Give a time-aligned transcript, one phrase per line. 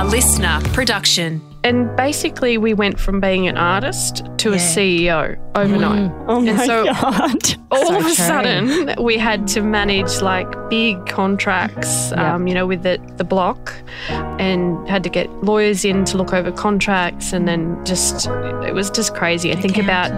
[0.00, 1.42] A listener production.
[1.62, 6.10] And basically, we went from being an artist to a CEO overnight.
[6.26, 7.54] Oh And my so- god.
[7.70, 8.14] All So of a true.
[8.14, 12.34] sudden, we had to manage like big contracts, Yeah.
[12.34, 13.74] um, you know, with the, the block,
[14.08, 17.34] and had to get lawyers in to look over contracts.
[17.34, 18.26] And then just,
[18.64, 19.52] it was just crazy.
[19.52, 20.10] I think about,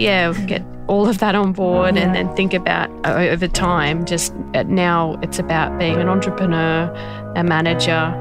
[0.00, 4.32] yeah, get all of that on board and then think about uh, over time, just
[4.54, 6.84] uh, now it's about being an entrepreneur,
[7.34, 8.14] a manager,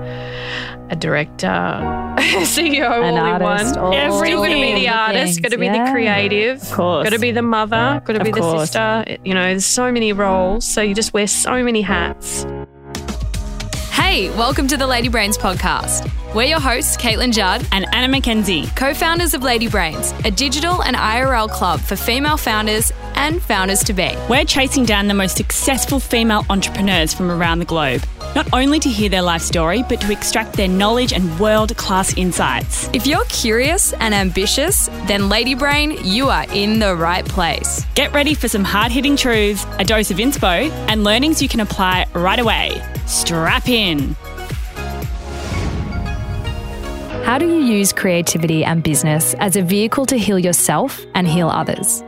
[0.96, 1.48] a director,
[2.46, 3.98] CEO, An all artist, in all- one.
[4.00, 4.26] Everything.
[4.26, 5.86] Still going to be the artist, things, going to be yeah.
[5.86, 7.04] the creative, Of course.
[7.04, 8.62] going to be the mother, going to Of be the course.
[8.72, 9.18] sister.
[9.24, 10.66] You know, there's so many roles.
[10.68, 12.46] So you just wear so many hats.
[13.92, 16.10] Hey, welcome to the Lady Brains podcast.
[16.36, 20.84] We're your hosts, Caitlin Judd, And Anna McKenzie, co founders of Lady Brains, a digital
[20.84, 24.14] and IRL club for female founders and founders to be.
[24.30, 28.04] We're chasing down the most successful female entrepreneurs from around the globe,
[28.36, 32.16] not only to hear their life story, but to extract their knowledge and world class
[32.18, 32.90] insights.
[32.94, 37.86] If you're curious and ambitious, then Lady Brain, you are in the right place.
[37.96, 41.62] Get ready for some hard hitting truths, a dose of inspo, and learnings you can
[41.62, 42.82] apply right away.
[43.06, 44.16] Strap in.
[47.26, 51.50] How do you use creativity and business as a vehicle to heal yourself and heal
[51.50, 52.04] others?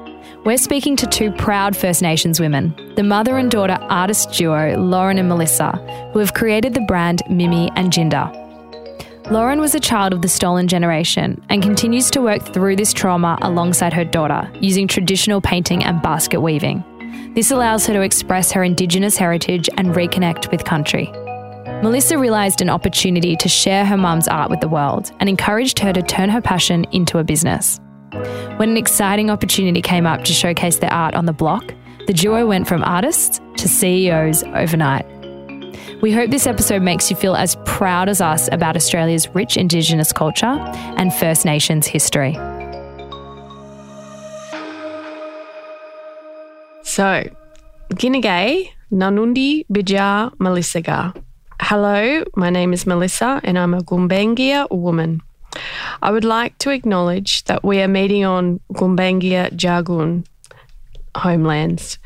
[0.47, 5.17] We're speaking to two proud First Nations women, the mother and daughter artist duo Lauren
[5.17, 5.71] and Melissa,
[6.13, 9.29] who have created the brand Miimi and Jiinda.
[9.29, 13.37] Lauren was a child of the stolen generation and continues to work through this trauma
[13.41, 16.81] alongside her daughter using traditional painting and basket weaving.
[17.35, 21.11] This allows her to express her Indigenous heritage and reconnect with country.
[21.83, 25.91] Melissa realised an opportunity to share her mum's art with the world and encouraged her
[25.91, 27.81] to turn her passion into a business.
[28.11, 31.73] When an exciting opportunity came up to showcase their art on the block,
[32.07, 35.05] the duo went from artists to CEOs overnight.
[36.01, 40.13] We hope this episode makes you feel as proud as us about Australia's rich Indigenous
[40.13, 40.45] culture
[40.95, 42.33] and First Nations history.
[46.83, 47.29] So,
[47.93, 51.15] Ginagay, Nanundi Bija Melissaga.
[51.61, 55.21] Hello, my name is Melissa and I'm a Gumbaynggirr woman.
[56.01, 60.25] I would like to acknowledge that we are meeting on Gumbaynggirr Jagun
[61.15, 61.97] homelands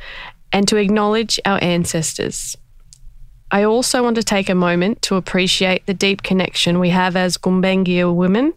[0.53, 2.55] and to acknowledge our ancestors.
[3.51, 7.37] I also want to take a moment to appreciate the deep connection we have as
[7.37, 8.53] Gumbaynggirr women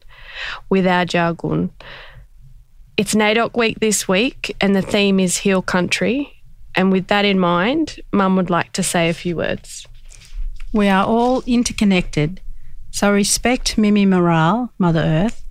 [0.69, 1.71] with our Jagun.
[2.97, 6.31] It's NAIDOC week this week, and the theme is Heal Country.
[6.77, 9.87] And with that in mind, Mum would like to say a few words.
[10.73, 12.41] We are all interconnected.
[12.95, 15.45] So respect Mimi Morale, Mother Earth,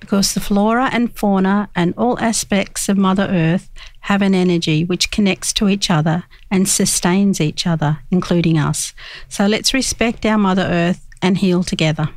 [0.00, 3.70] because the flora and fauna and all aspects of Mother Earth
[4.00, 8.92] have an energy which connects to each other and sustains each other, including us.
[9.30, 12.10] So let's respect our Mother Earth and heal together.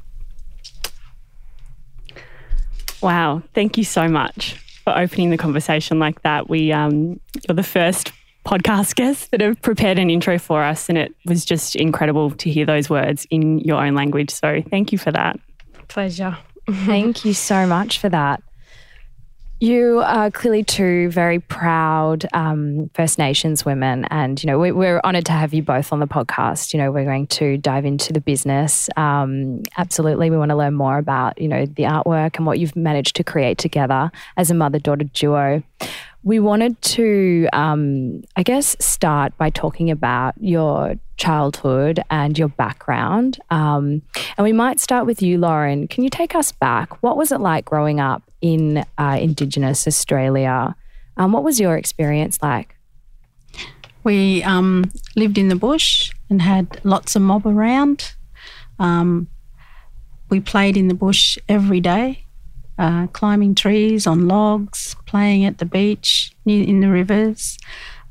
[3.02, 3.42] Wow.
[3.54, 6.50] Thank you so much for opening the conversation like that.
[6.50, 8.12] We, um, you're the first
[8.50, 12.50] podcast guests that have prepared an intro for us, and it was just incredible to
[12.50, 14.32] hear those words in your own language.
[14.32, 15.40] So thank you for that.
[15.88, 16.36] Pleasure.
[16.86, 18.44] Thank you so much for that.
[19.62, 25.02] You are clearly two very proud um, First Nations women, and you know we, we're
[25.04, 26.74] honoured to have you both on the podcast.
[26.74, 28.90] You know we're going to dive into the business.
[28.96, 32.76] Um, absolutely, we want to learn more about you know the artwork and what you've
[32.76, 35.62] managed to create together as a mother-daughter duo.
[36.24, 43.40] We wanted to, um, I guess, start by talking about your childhood and your background.
[43.50, 44.02] Um,
[44.38, 45.88] and we might start with you, Lauren.
[45.88, 47.02] Can you take us back?
[47.02, 50.76] What was it like growing up in uh, Indigenous Australia?
[51.18, 52.76] Um, what was your experience like?
[54.04, 58.14] We um, lived in the bush and had lots of mob around.
[58.78, 59.28] Um,
[60.30, 62.26] we played in the bush every day,
[62.80, 67.58] uh, climbing trees on logs, playing at the beach, in the rivers,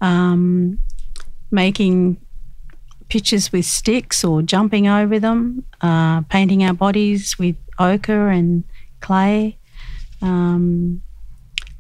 [0.01, 0.79] um,
[1.51, 2.19] making
[3.09, 8.63] pictures with sticks or jumping over them, uh, painting our bodies with ochre and
[9.01, 9.59] clay.
[10.21, 11.01] Um,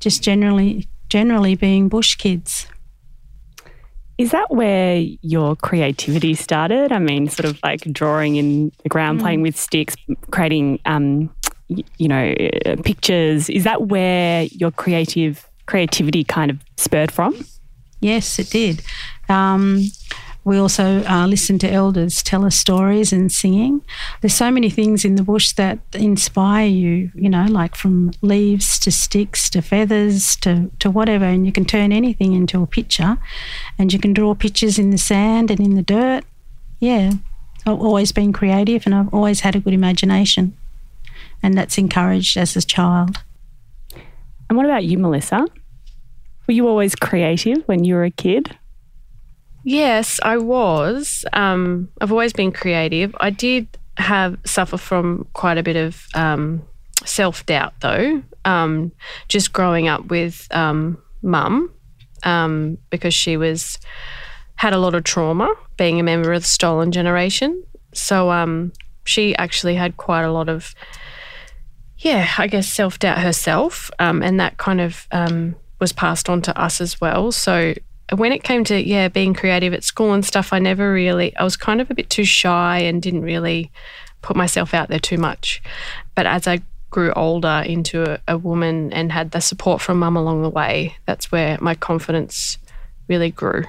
[0.01, 2.67] just generally, generally being bush kids.
[4.17, 6.91] Is that where your creativity started?
[6.91, 9.95] I mean, sort of like drawing in the ground, playing with sticks,
[10.31, 11.31] creating, um,
[11.69, 12.35] you know,
[12.85, 13.49] pictures.
[13.51, 17.45] Is that where your creative creativity kind of spurred from?
[18.01, 18.83] Yes, it did.
[19.29, 19.85] Um,
[20.45, 23.83] we also uh, listened to elders tell us stories and singing.
[24.23, 28.79] There's so many things in the bush that inspire you, you know, like from leaves
[28.79, 33.19] to sticks to feathers to, to whatever, and you can turn anything into a picture
[33.79, 36.25] and you can draw pictures in the sand and in the dirt.
[36.81, 37.13] Yeah,
[37.67, 40.57] I've always been creative and I've always had a good imagination.
[41.43, 43.23] And that's encouraged as a child.
[44.49, 45.47] And what about you, Melissa?
[46.47, 48.57] Were you always creative when you were a kid?
[49.65, 51.25] Yes, I was.
[51.33, 53.15] Um, I've always been creative.
[53.21, 53.69] I did
[53.99, 56.63] have suffer from quite a bit of um,
[57.05, 58.23] self doubt, though.
[58.45, 58.93] Um,
[59.29, 61.71] just growing up with um, mum,
[62.23, 63.79] um, because she was
[64.55, 67.63] had a lot of trauma, being a member of the stolen generation.
[67.93, 68.73] So um,
[69.05, 70.75] she actually had quite a lot of,
[71.99, 76.43] yeah, I guess self doubt herself, um, and that kind of um, was passed on
[76.43, 77.33] to us as well.
[77.33, 77.75] So
[78.15, 81.45] when it came to yeah being creative at school and stuff, I never really I
[81.45, 83.71] was kind of a bit too shy and didn't really
[84.23, 85.63] put myself out there too much.
[86.15, 86.61] But as I
[86.91, 90.97] grew older into a, a woman and had the support from mum along the way,
[91.05, 92.59] that's where my confidence
[93.09, 93.65] really grew.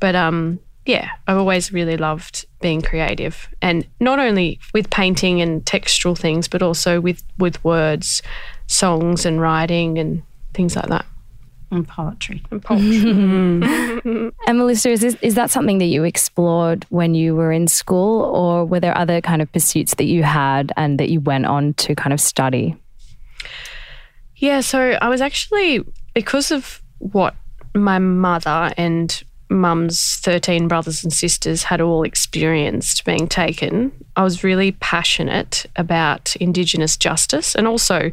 [0.00, 5.62] But um, yeah, I've always really loved being creative, and not only with painting and
[5.66, 8.22] textural things, but also with with words,
[8.68, 10.22] songs, and writing and
[10.54, 11.04] things like that.
[11.70, 12.42] And poetry.
[12.50, 14.32] And poetry.
[14.46, 18.22] And Melissa, is, this, is that something that you explored when you were in school,
[18.22, 21.74] or were there other kind of pursuits that you had and that you went on
[21.74, 22.74] to kind of study?
[24.36, 25.84] Yeah, so I was actually
[26.14, 27.34] because of what
[27.74, 34.44] my mother and mum's 13 brothers and sisters had all experienced being taken, I was
[34.44, 38.10] really passionate about Indigenous justice and also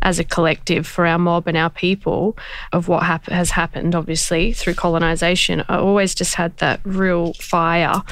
[0.00, 2.36] as a collective for our mob and our people
[2.72, 5.64] of what hap- has happened, obviously, through colonisation.
[5.68, 8.02] I always just had that real fire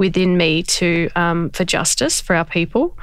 [0.00, 2.96] within me to um, for justice for our people.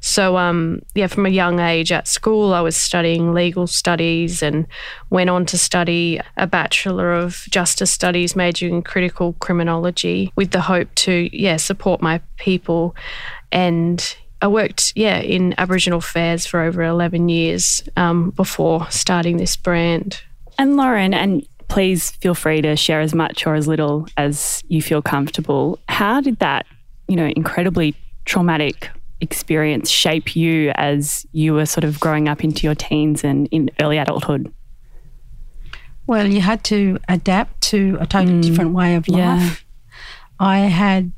[0.00, 4.66] So, um, yeah, from a young age at school, I was studying legal studies and
[5.08, 10.60] went on to study a Bachelor of Justice Studies, majoring in critical criminology, with the
[10.60, 12.94] hope to, yeah, support my people.
[13.50, 19.56] And I worked, yeah, in Aboriginal affairs for over 11 years um, before starting this
[19.56, 20.20] brand.
[20.58, 24.82] And Lauren, and please feel free to share as much or as little as you
[24.82, 25.78] feel comfortable.
[25.88, 26.66] How did that,
[27.08, 27.94] you know, incredibly
[28.24, 28.90] traumatic
[29.20, 33.70] experience shape you as you were sort of growing up into your teens and in
[33.80, 34.52] early adulthood?
[36.06, 38.42] Well, you had to adapt to a totally mm.
[38.42, 39.18] different way of life.
[39.18, 39.54] yeah.
[40.38, 41.12] I had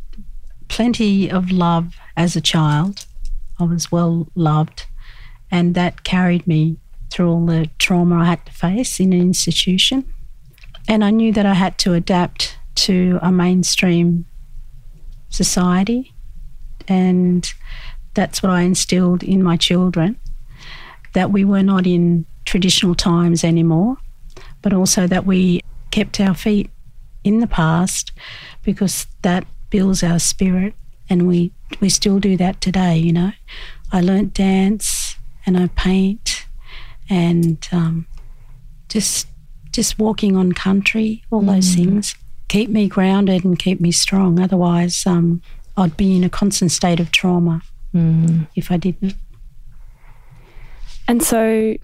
[0.69, 3.06] plenty of love as a child.
[3.58, 4.87] I was well loved,
[5.50, 6.76] and that carried me
[7.10, 10.04] through all the trauma I had to face in an institution.
[10.88, 14.26] And I knew that I had to adapt to a mainstream
[15.28, 16.12] society,
[16.86, 17.52] and
[18.14, 20.18] that's what I instilled in my children
[21.16, 23.96] that we were not in traditional times anymore,
[24.60, 26.70] but also that we kept our feet
[27.24, 28.12] in the past
[28.62, 30.74] because that builds our spirit.
[31.08, 33.32] And we we still do that today you know.
[33.92, 35.16] I learnt dance
[35.46, 36.44] and i paint
[37.08, 38.06] and um,
[38.88, 39.28] just
[39.76, 42.14] just walking on country all those things
[42.49, 44.40] keep me grounded and keep me strong.
[44.40, 45.43] Otherwise um,
[45.76, 47.62] i'd be in a constant state of trauma
[48.55, 49.14] if i didn't.
[51.08, 51.76] And so,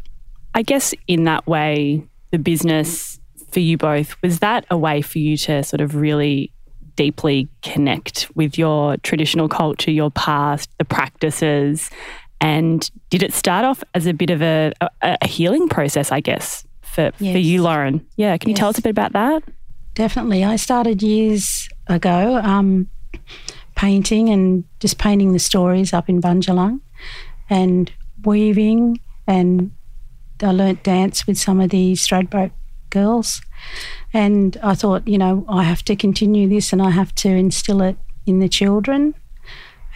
[0.54, 5.18] I guess in that way, the business for you both was that a way for
[5.18, 6.52] you to sort of really
[6.96, 11.90] deeply connect with your traditional culture, your past, the practices?
[12.40, 16.20] And did it start off as a bit of a, a, a healing process, I
[16.20, 18.06] guess, for, for you, Lauren?
[18.16, 19.42] Yeah, can you tell us a bit about that?
[19.94, 20.44] Definitely.
[20.44, 22.88] I started years ago um,
[23.76, 26.80] painting and just painting the stories up in Bundjalung
[27.50, 27.92] and
[28.24, 29.00] weaving.
[29.26, 29.72] And
[30.42, 32.52] I learnt dance with some of the Stradbroke
[32.90, 33.42] girls.
[34.12, 37.82] And I thought, you know, I have to continue this and I have to instill
[37.82, 37.96] it
[38.26, 39.14] in the children.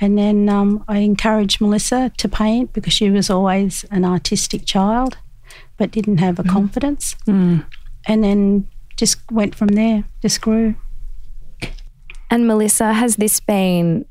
[0.01, 5.17] And then um, I encouraged Melissa to paint because she was always an artistic child
[5.77, 6.53] but didn't have a mm-hmm.
[6.53, 7.15] confidence.
[7.27, 7.65] Mm.
[8.07, 10.75] And then just went from there, just grew.
[12.31, 14.05] And Melissa, has this been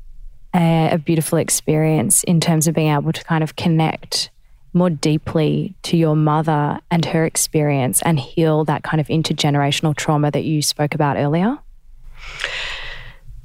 [0.54, 4.30] a, a beautiful experience in terms of being able to kind of connect
[4.72, 10.30] more deeply to your mother and her experience and heal that kind of intergenerational trauma
[10.30, 11.58] that you spoke about earlier?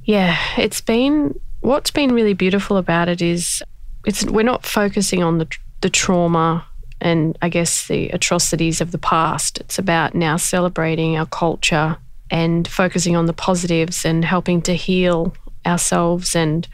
[0.04, 3.62] Yeah, it's been what's been really beautiful about it is
[4.04, 5.48] it's we're not focusing on the
[5.80, 6.66] the trauma
[7.02, 9.58] and I guess the atrocities of the past.
[9.60, 11.98] It's about now celebrating our culture
[12.30, 15.34] and focusing on the positives and helping to heal
[15.66, 16.66] ourselves and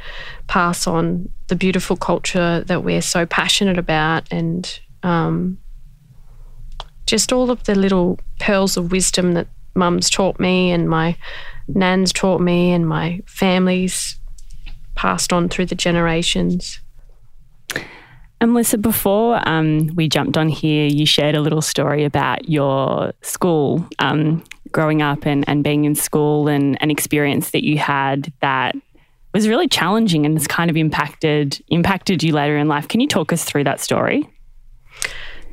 [0.46, 5.58] pass on the beautiful culture that we're so passionate about and um,
[7.06, 11.16] just all of the little pearls of wisdom that mum's taught me and my
[11.68, 14.18] nan's taught me and my family's
[14.94, 16.80] passed on through the generations.
[18.40, 23.12] And Melissa, before um, we jumped on here, you shared a little story about your
[23.22, 28.32] school, um, growing up and, and being in school and an experience that you had
[28.40, 28.76] that
[29.34, 32.88] was really challenging and has kind of impacted impacted you later in life.
[32.88, 34.28] Can you talk us through that story?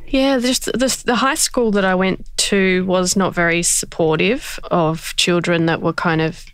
[0.08, 5.16] Yeah, just the, the high school that I went to was not very supportive of
[5.18, 6.46] children that were kind of,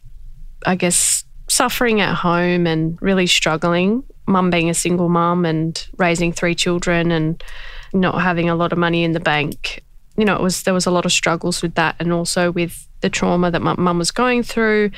[0.66, 4.04] I guess, suffering at home and really struggling.
[4.28, 7.44] Mum being a single mum and raising three children and
[7.94, 9.84] not having a lot of money in the bank.
[10.18, 12.88] You know, it was there was a lot of struggles with that and also with
[13.02, 14.92] the trauma that my mum was going through.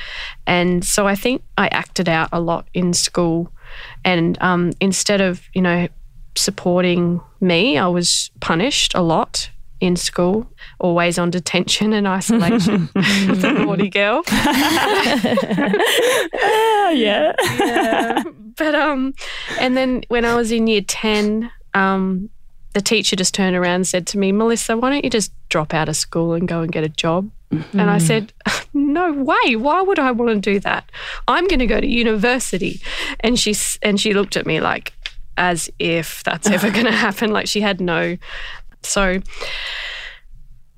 [0.46, 3.50] And so I think I acted out a lot in school.
[4.04, 5.88] And um, instead of, you know,
[6.36, 9.50] supporting me, I was punished a lot
[9.84, 14.22] in school, always on detention and isolation, the naughty girl.
[16.92, 17.32] yeah.
[17.58, 18.22] yeah.
[18.56, 19.14] But um,
[19.58, 22.30] and then when I was in year ten, um,
[22.72, 25.72] the teacher just turned around and said to me, Melissa, why don't you just drop
[25.74, 27.30] out of school and go and get a job?
[27.50, 27.80] Mm-hmm.
[27.80, 28.32] And I said,
[28.72, 29.56] No way.
[29.56, 30.90] Why would I want to do that?
[31.28, 32.80] I'm going to go to university.
[33.20, 34.92] And she and she looked at me like
[35.36, 37.30] as if that's ever going to happen.
[37.30, 38.16] Like she had no.
[38.84, 39.20] So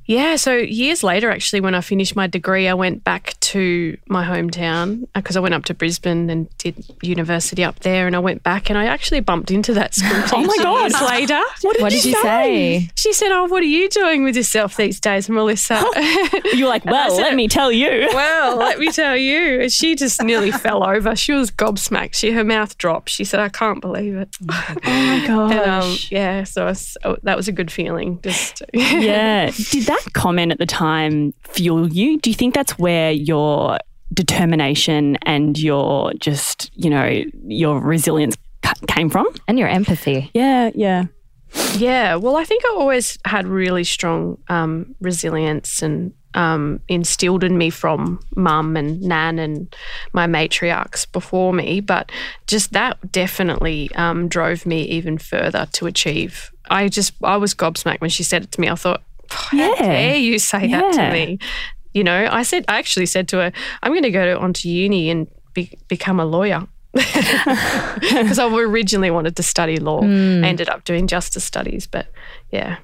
[0.06, 4.24] yeah, so years later, actually, when I finished my degree, I went back to my
[4.24, 8.06] hometown because uh, I went up to Brisbane and did university up there.
[8.06, 10.34] And I went back and I actually bumped into that school teacher.
[10.36, 10.90] oh my God.
[10.92, 11.40] years later.
[11.62, 12.90] What did, What you, did you say?
[12.94, 15.84] She said, Oh, what are you doing with yourself these days, Melissa?
[16.52, 18.08] You're like, well, said- let me tell you.
[18.12, 19.62] well, let me tell you.
[19.62, 21.16] And She just nearly fell over.
[21.16, 22.14] She was gobsmacked.
[22.14, 23.08] She her mouth dropped.
[23.10, 24.28] She said, I can't believe it.
[24.48, 25.52] Oh my gosh.
[25.52, 28.20] And um, yeah, so, I was, oh, that was a good feeling.
[28.22, 29.50] Just yeah.
[29.50, 32.18] Did that comment at the time fuel you?
[32.18, 33.78] Do you think that's where your
[34.12, 38.36] determination and your just, you know, your resilience
[38.86, 39.26] came from?
[39.48, 40.30] And your empathy.
[40.34, 41.04] Yeah, yeah.
[41.76, 47.56] Yeah, well, I think I always had really strong um, resilience and um, instilled in
[47.56, 49.74] me from mum and nan and
[50.12, 51.80] my matriarchs before me.
[51.80, 52.12] But
[52.46, 56.50] just that definitely um, drove me even further to achieve.
[56.68, 58.68] I just, I was gobsmacked when she said it to me.
[58.68, 59.74] I thought, how Yeah.
[59.78, 61.38] dare you say that to me?
[61.94, 63.52] You know, I said, I actually said to her,
[63.82, 66.66] I'm going to go to, onto uni and be, become a lawyer.
[66.94, 70.02] Because I originally wanted to study law.
[70.02, 70.06] I
[70.46, 72.06] ended up doing justice studies, but
[72.50, 72.76] yeah.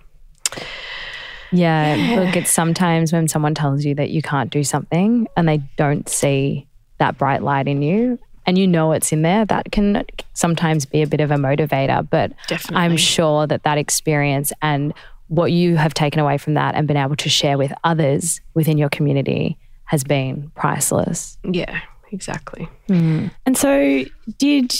[1.50, 5.58] Yeah, look, it's sometimes when someone tells you that you can't do something and they
[5.76, 6.66] don't see
[6.98, 11.02] that bright light in you and you know it's in there, that can sometimes be
[11.02, 12.08] a bit of a motivator.
[12.08, 12.76] But Definitely.
[12.82, 14.94] I'm sure that that experience and
[15.32, 18.76] what you have taken away from that and been able to share with others within
[18.76, 21.38] your community has been priceless.
[21.42, 22.68] Yeah, exactly.
[23.46, 24.04] And so,
[24.36, 24.74] did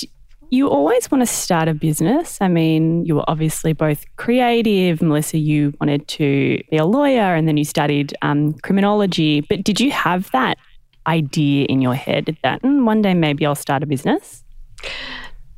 [0.51, 2.37] you always want to start a business?
[2.43, 5.01] I mean, you were obviously both creative.
[5.01, 9.41] Melissa, you wanted to be a lawyer and then you studied um, criminology.
[9.41, 10.59] But did you have that
[11.07, 14.45] idea in your head that "Mm, one day maybe I'll start a business?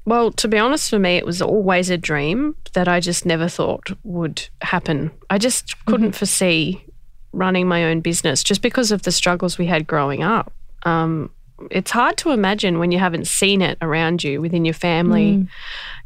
[0.06, 3.49] Well, to be honest, for me, it was always a dream that I just never
[3.49, 5.11] thought would happen.
[5.30, 6.84] I just couldn't foresee
[7.32, 10.52] running my own business just because of the struggles we had growing up.
[10.82, 11.30] Um,
[11.70, 15.46] it's hard to imagine when you haven't seen it around you within your family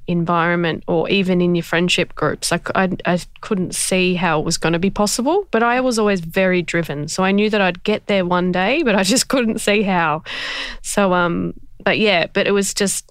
[0.07, 2.50] environment or even in your friendship groups.
[2.52, 6.62] i couldn't see how it was going to be possible, but I was always very
[6.62, 7.09] driven.
[7.09, 10.23] So I knew that I'd get there one day, but I just couldn't see how.
[10.83, 13.11] So, um, but yeah, but it was just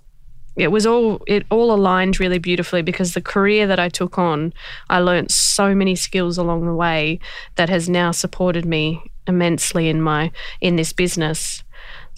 [0.58, 4.54] it was all it all aligned really beautifully because the career that I took on,
[4.90, 7.20] I learnt so many skills along the way
[7.56, 11.64] that has now supported me immensely in my in this business.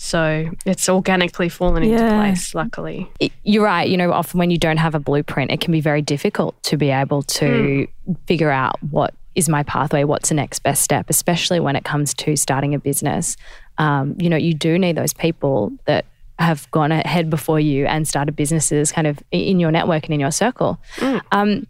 [0.01, 3.11] So it's organically fallen into place, luckily.
[3.19, 3.87] it- you're right.
[3.87, 6.77] You know, often when you don't have a blueprint, it can be very difficult to
[6.77, 7.85] be able to
[8.25, 12.13] figure out what is my pathway, what's the next best step, especially when it comes
[12.13, 13.35] to starting a business.
[13.77, 16.05] Um, you know, you do need those people that
[16.39, 20.19] have gone ahead before you and started businesses kind of in your network and in
[20.19, 20.79] your circle.
[21.31, 21.67] Um,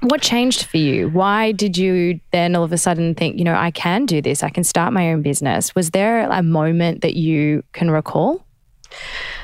[0.00, 1.08] what changed for you?
[1.08, 4.42] Why did you then all of a sudden think, you know, I can do this,
[4.42, 5.74] I can start my own business?
[5.74, 8.44] Was there a moment that you can recall?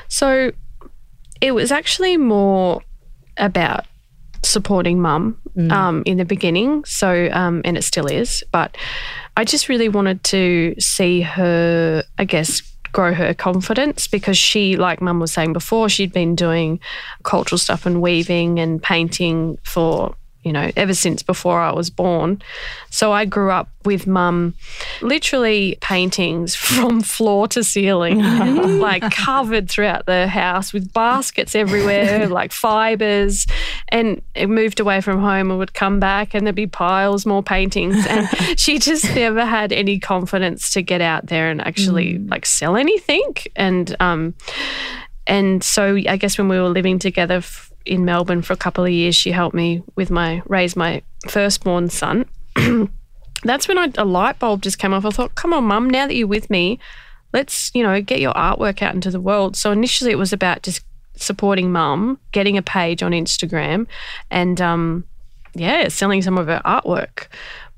[0.07, 0.51] So
[1.41, 2.81] it was actually more
[3.37, 3.85] about
[4.43, 5.37] supporting mum
[5.71, 6.85] um, in the beginning.
[6.85, 8.77] So, um, and it still is, but
[9.35, 15.01] I just really wanted to see her, I guess, grow her confidence because she, like
[15.01, 16.79] mum was saying before, she'd been doing
[17.23, 20.15] cultural stuff and weaving and painting for
[20.49, 22.41] you know, ever since before I was born.
[22.89, 24.55] So I grew up with mum
[24.99, 28.17] literally paintings from floor to ceiling,
[28.79, 33.45] like covered throughout the house with baskets everywhere, like fibers.
[33.89, 37.43] And it moved away from home and would come back and there'd be piles more
[37.43, 38.07] paintings.
[38.07, 38.27] And
[38.59, 42.31] she just never had any confidence to get out there and actually mm.
[42.31, 43.35] like sell anything.
[43.55, 44.33] And, um,
[45.27, 48.83] and so I guess when we were living together f- in Melbourne for a couple
[48.83, 52.25] of years, she helped me with my raise my firstborn son.
[53.43, 55.05] That's when I, a light bulb just came off.
[55.05, 56.79] I thought, come on, mum, now that you're with me,
[57.33, 59.55] let's you know get your artwork out into the world.
[59.55, 60.83] So initially, it was about just
[61.15, 63.87] supporting mum, getting a page on Instagram,
[64.29, 65.05] and um,
[65.53, 67.27] yeah, selling some of her artwork.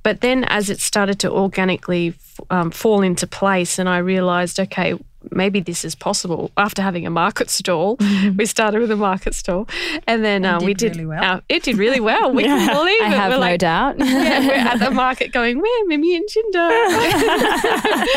[0.04, 2.16] But then, as it started to organically
[2.50, 4.96] um, fall into place, and I realised, okay,
[5.30, 6.52] maybe this is possible.
[6.58, 7.98] After having a market stall,
[8.38, 9.68] we started with a market stall,
[10.08, 10.96] and then uh, did we did.
[10.96, 11.42] Really well.
[11.50, 12.32] It did really well.
[12.32, 12.66] We yeah.
[12.66, 13.14] can believe I it.
[13.14, 14.00] have we're no like, doubt.
[14.00, 18.08] yeah, we're at the market going, where Miimi and Jiinda,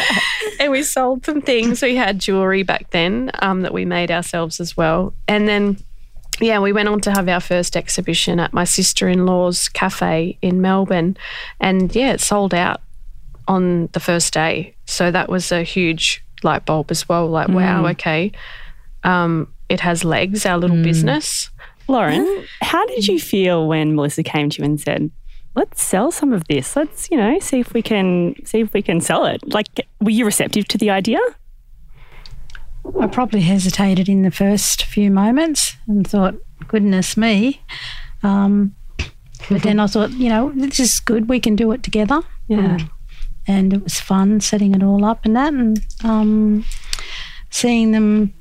[0.60, 1.82] and we sold some things.
[1.82, 5.78] We had jewelry back then um, that we made ourselves as well, and then.
[6.40, 10.36] Yeah, we went on to have our first exhibition at my sister in law's cafe
[10.42, 11.16] in Melbourne.
[11.60, 12.80] And yeah, it sold out
[13.46, 14.74] on the first day.
[14.84, 17.26] So that was a huge light bulb as well.
[17.26, 17.54] Like, mm.
[17.54, 18.32] wow, okay,
[19.02, 20.84] um, it has legs, our little mm.
[20.84, 21.50] business.
[21.88, 25.10] Lauren, how did you feel when Melissa came to you and said,
[25.54, 26.76] let's sell some of this.
[26.76, 29.40] Let's, you know, see if we can see if we can sell it.
[29.52, 29.68] Like
[30.00, 31.18] were you receptive to the idea?
[33.00, 36.34] I probably hesitated in the first few moments and thought,
[36.68, 37.62] goodness me.
[38.22, 38.74] Um,
[39.48, 41.28] but then I thought, you know, this is good.
[41.28, 42.20] We can do it together.
[42.48, 42.76] Yeah.
[42.76, 42.90] Um,
[43.46, 46.64] and it was fun setting it all up and that, and um,
[47.50, 48.34] seeing them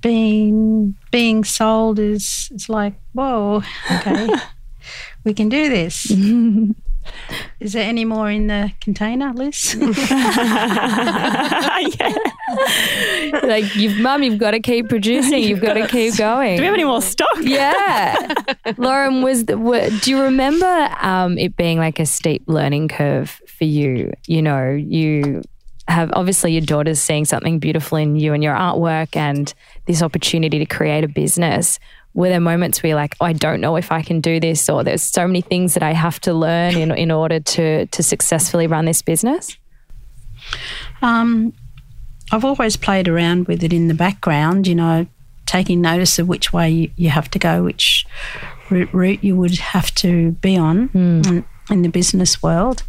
[0.00, 4.28] being being sold is it's like whoa, okay,
[5.24, 6.10] we can do this.
[7.60, 9.74] Is there any more in the container, Liz?
[9.78, 9.88] yeah.
[13.42, 15.42] Like, you've, mum, you've got to keep producing.
[15.42, 16.56] You've got to keep going.
[16.56, 17.28] Do we have any more stock?
[17.40, 18.34] Yeah.
[18.76, 23.40] Lauren, was the, were, do you remember um, it being like a steep learning curve
[23.46, 24.12] for you?
[24.26, 25.42] You know, you
[25.88, 29.52] have obviously your daughter's seeing something beautiful in you and your artwork and
[29.86, 31.78] this opportunity to create a business
[32.14, 34.68] were there moments where you're like, oh, I don't know if I can do this,
[34.68, 38.02] or there's so many things that I have to learn in, in order to, to
[38.02, 39.56] successfully run this business?
[41.00, 41.54] Um,
[42.30, 45.06] I've always played around with it in the background, you know,
[45.46, 48.06] taking notice of which way you, you have to go, which
[48.70, 51.26] route, route, you would have to be on mm.
[51.26, 52.82] in, in, the business world.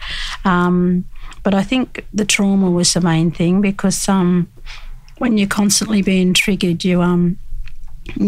[0.45, 1.05] Um,
[1.43, 4.49] but I think the trauma was the main thing because um,
[5.17, 7.37] when you're constantly being triggered, you um,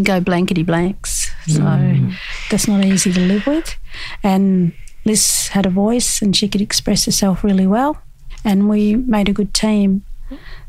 [0.02, 1.30] go blankety blanks.
[1.46, 2.14] So mm.
[2.50, 3.76] that's not easy to live with.
[4.22, 4.72] And
[5.04, 8.00] Liz had a voice and she could express herself really well.
[8.44, 10.04] And we made a good team.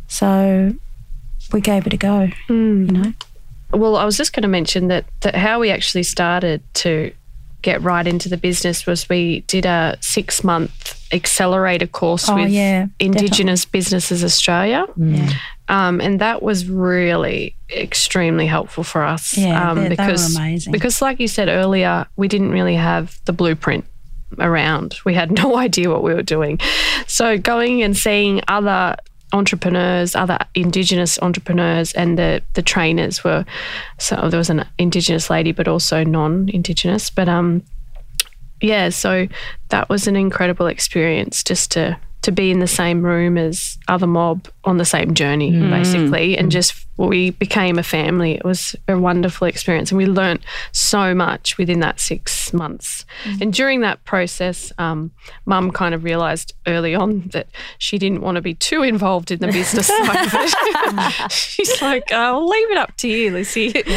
[0.07, 0.73] So
[1.51, 2.91] we gave it a go, mm.
[2.91, 3.13] you know.
[3.71, 7.11] Well, I was just going to mention that, that how we actually started to
[7.61, 12.49] get right into the business was we did a six month accelerator course oh, with
[12.49, 13.77] yeah, Indigenous definitely.
[13.79, 14.85] Businesses Australia.
[14.95, 15.33] Yeah.
[15.69, 19.37] Um, and that was really extremely helpful for us.
[19.37, 20.71] Yeah, um, because, they were amazing.
[20.71, 23.85] Because, like you said earlier, we didn't really have the blueprint
[24.39, 24.97] around.
[25.05, 26.59] We had no idea what we were doing.
[27.07, 28.95] So, going and seeing other
[29.33, 33.45] entrepreneurs, other Indigenous entrepreneurs, and the the trainers were
[33.97, 37.09] so there was an Indigenous lady, but also non-Indigenous.
[37.09, 37.63] But um,
[38.61, 39.27] yeah, so
[39.69, 44.07] that was an incredible experience just to to be in the same room as other
[44.07, 45.69] mob on the same journey, mm.
[45.69, 48.33] basically, and just we became a family.
[48.33, 53.05] It was a wonderful experience, and we learnt so much within that six months.
[53.23, 53.41] Mm.
[53.41, 55.11] And during that process, um,
[55.45, 59.39] Mum kind of realised early on that she didn't want to be too involved in
[59.39, 61.31] the business side of it.
[61.31, 63.73] She's like, "I'll leave it up to you, Lucy."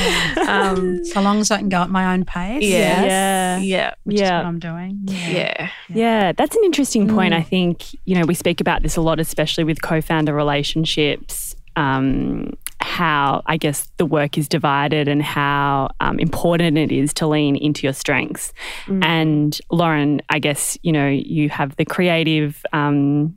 [0.50, 2.62] Um, so long as I can go at my own pace.
[2.62, 3.04] Yes.
[3.06, 4.24] Yeah, yeah, which yeah.
[4.24, 5.00] is what I'm doing.
[5.04, 5.70] Yeah, yeah.
[5.88, 6.32] yeah.
[6.32, 7.34] That's an interesting point.
[7.34, 7.38] Mm.
[7.38, 11.54] I think you know we speak about this a lot, especially with co-founder relationships.
[11.81, 17.27] Um, how I guess the work is divided and how um, important it is to
[17.27, 18.53] lean into your strengths.
[18.87, 19.05] Mm.
[19.05, 22.64] And Lauren, I guess you know you have the creative.
[22.73, 23.35] Um,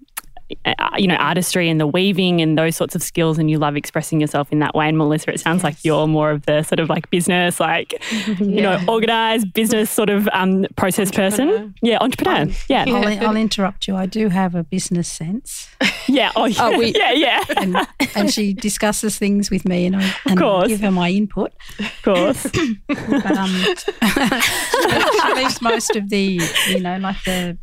[0.97, 4.21] you know, artistry and the weaving and those sorts of skills, and you love expressing
[4.21, 4.87] yourself in that way.
[4.87, 7.93] And Melissa, it sounds like you're more of the sort of like business, like
[8.39, 11.73] you know, organized business sort of um, process person.
[11.81, 12.53] Yeah, entrepreneur.
[12.69, 13.95] yeah, I'll, I'll interrupt you.
[13.95, 15.69] I do have a business sense,
[16.07, 16.31] yeah.
[16.35, 17.43] Oh, yeah, we- yeah, yeah.
[17.57, 17.77] and,
[18.15, 20.67] and she discusses things with me, and I and I course.
[20.67, 21.51] give her my input.
[21.79, 22.47] Of course.
[22.87, 26.39] But um, she leaves most of the,
[26.69, 27.57] you know, like the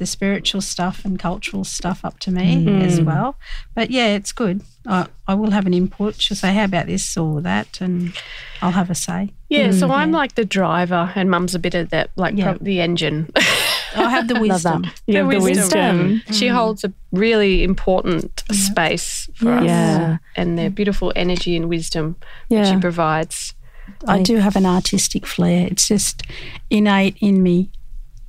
[0.00, 2.82] the spiritual stuff and cultural stuff up to me Mm.
[2.82, 3.36] as well.
[3.76, 4.62] But yeah, it's good.
[4.86, 6.20] I, I will have an input.
[6.20, 8.12] She'll say, "How about this or that?" and
[8.62, 9.30] I'll have a say.
[9.50, 12.44] Yeah, so I'm like the driver, and Mum's a bit of that, like Yeah.
[12.52, 13.28] prob- the engine.
[13.96, 14.86] I have the wisdom.
[15.06, 16.22] You have the wisdom.
[16.32, 19.64] She holds a really important space for us.
[19.64, 20.18] Yeah.
[20.36, 22.16] And their beautiful energy and wisdom
[22.48, 22.72] that Yeah.
[22.74, 23.54] she provides.
[24.06, 25.66] I do have an artistic flair.
[25.70, 26.22] It's just
[26.70, 27.70] innate in me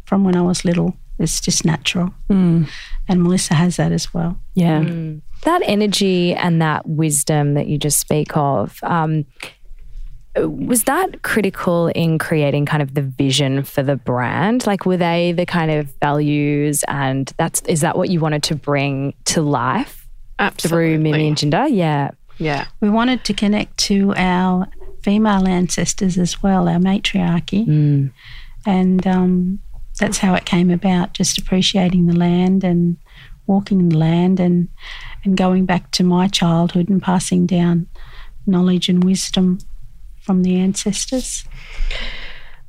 [0.06, 0.98] from when I was little.
[1.22, 2.14] It's just natural.
[2.30, 2.70] Mm.
[3.08, 4.38] And Melissa has that as well.
[4.54, 4.84] Yeah.
[5.44, 9.26] That energy and that wisdom that you just speak of, um,
[10.36, 14.66] was that critical in creating kind of the vision for the brand?
[14.66, 18.56] Like, were they the kind of values, and that's is that what you wanted to
[18.56, 20.08] bring to life
[20.40, 20.96] Absolutely.
[20.96, 21.68] through Miimi and Jiinda?
[21.76, 22.12] Yeah.
[22.38, 22.68] Yeah.
[22.80, 24.68] We wanted to connect to our
[25.04, 28.12] female ancestors as well, our matriarchy.
[28.66, 29.60] And um,
[30.02, 32.98] that's how it came about, just appreciating the land and
[33.46, 34.68] walking the land and,
[35.24, 37.88] and going back to my childhood and passing down
[38.48, 39.60] knowledge and wisdom
[40.22, 41.46] from the ancestors.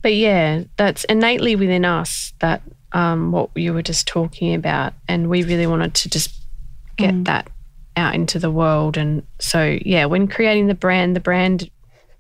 [0.03, 4.93] But yeah, that's innately within us that um, what you were just talking about.
[5.09, 6.35] And we really wanted to just
[6.97, 7.49] get that
[7.97, 8.97] out into the world.
[8.97, 11.71] And so, yeah, when creating the brand, the brand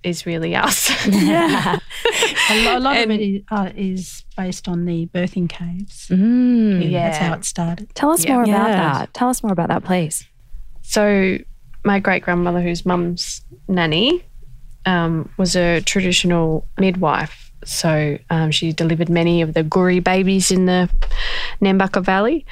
[0.03, 0.91] is really us.
[1.07, 6.09] A, lo- a lot of it is, uh, is based on the birthing caves.
[6.09, 6.91] Mm.
[6.91, 7.09] yeah.
[7.11, 7.95] That's how it started.
[7.95, 8.35] Tell us Yeah.
[8.35, 8.93] more about Yeah.
[8.99, 9.15] that.
[9.15, 10.27] Tell us more about that, please.
[10.83, 11.39] So,
[11.85, 14.25] my great grandmother, who's mum's nanny,
[14.87, 17.51] um, was a traditional midwife.
[17.65, 20.91] So, um, she delivered many of the Guri babies in the
[21.61, 22.45] Nambucca Valley.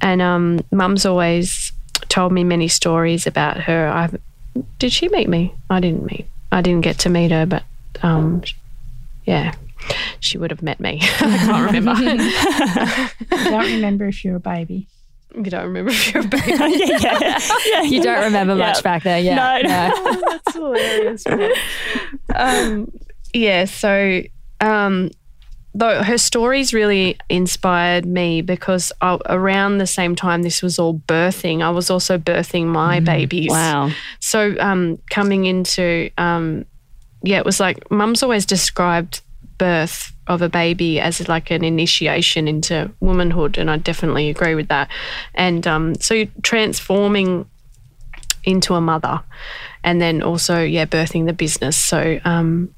[0.00, 1.72] And um, mum's always
[2.08, 3.88] told me many stories about her.
[3.88, 4.10] I
[4.78, 5.54] Did she meet me?
[5.70, 6.26] I didn't meet.
[6.56, 7.64] I didn't get to meet her, but
[8.02, 8.42] um,
[9.26, 9.54] yeah,
[10.20, 11.00] she would have met me.
[11.02, 11.92] I can't remember.
[12.00, 14.86] I don't remember if you're a baby.
[15.34, 16.52] you don't remember if you're a baby.
[16.56, 17.82] yeah, yeah, yeah.
[17.82, 19.34] You don't remember much back there, yeah?
[19.34, 20.18] No.
[20.30, 21.26] That's hilarious.
[22.34, 22.90] um,
[23.34, 24.22] yeah, so
[24.62, 25.10] um,
[25.78, 30.94] though her stories really inspired me because I, around the same time this was all
[30.94, 33.50] birthing, I was also birthing my babies.
[33.50, 33.90] Wow.
[34.20, 36.64] So um, coming into um,
[37.22, 39.20] yeah, it was like mum's always described
[39.58, 44.68] birth of a baby as like an initiation into womanhood, and I definitely agree with
[44.68, 44.88] that.
[45.34, 47.48] And um, so transforming
[48.44, 49.22] into a mother,
[49.84, 51.76] and then also yeah, birthing the business.
[51.76, 52.74] So um,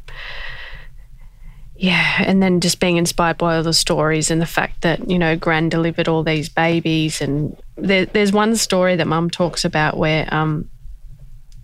[1.81, 5.19] yeah, and then just being inspired by all the stories and the fact that you
[5.19, 9.97] know Gran delivered all these babies, and there, there's one story that Mum talks about
[9.97, 10.69] where um,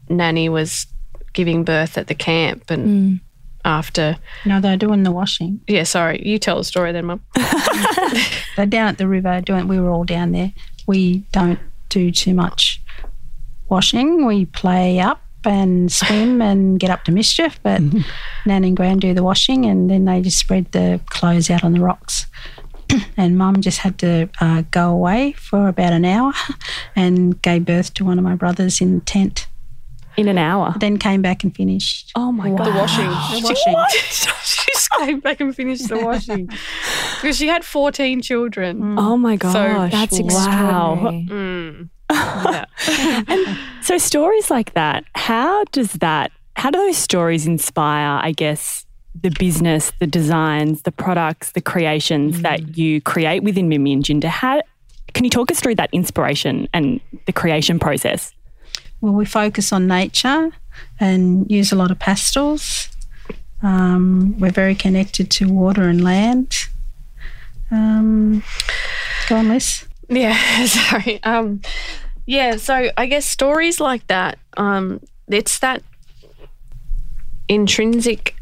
[0.08, 0.86] Nanny was
[1.32, 3.18] giving birth at the camp, and
[3.64, 5.60] after No, they're doing the washing.
[5.66, 7.20] yeah, sorry, you tell the story then, Mum.
[8.56, 9.66] They're down at the river doing.
[9.66, 10.52] We were all down there.
[10.86, 12.80] We don't do too much
[13.68, 14.26] washing.
[14.26, 17.58] We play up and swim and get up to mischief.
[17.62, 17.82] But
[18.46, 21.72] Nan and Gran do the washing, and then they just spread the clothes out on
[21.72, 22.26] the rocks.
[23.16, 26.32] and Mum just had to uh, go away for about an hour,
[26.96, 29.46] and gave birth to one of my brothers in the tent.
[30.16, 30.74] In an hour.
[30.78, 32.66] Then came back and finished Oh my god.
[32.66, 33.06] The washing.
[33.06, 33.74] the washing.
[34.44, 36.46] she just came back and finished the washing
[37.20, 38.96] because she had 14 children.
[38.96, 39.90] Oh my gosh.
[39.90, 40.26] That's wow.
[40.26, 41.26] extraordinary.
[41.28, 41.88] Mm.
[42.14, 43.56] Yeah.
[43.82, 48.86] So stories like that, how does that how do those stories inspire, I guess,
[49.20, 54.24] the business, the designs, the products, the creations that you create within Miimi and Jiinda?
[54.24, 54.62] How
[55.12, 58.32] can you talk us through that inspiration and the creation process?
[59.00, 60.50] Well, we focus on nature
[60.98, 62.88] and use a lot of pastels.
[63.62, 66.54] Um, we're very connected to water and land.
[67.70, 68.42] Um,
[69.28, 69.86] go on, Liz.
[70.08, 71.22] Yeah, sorry.
[71.22, 71.62] Um,
[72.26, 75.82] yeah, so I guess stories like that, um, it's that
[77.48, 78.34] intrinsic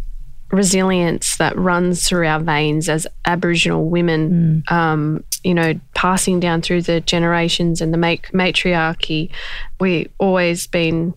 [0.53, 6.83] resilience that runs through our veins as Aboriginal women, um, you know, passing down through
[6.83, 9.31] the generations and the mat- matriarchy.
[9.81, 11.15] We've always been,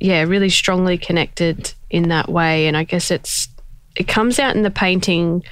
[0.00, 2.66] yeah, really strongly connected in that way.
[2.66, 3.48] And I guess it's,
[3.96, 5.44] it comes out in the painting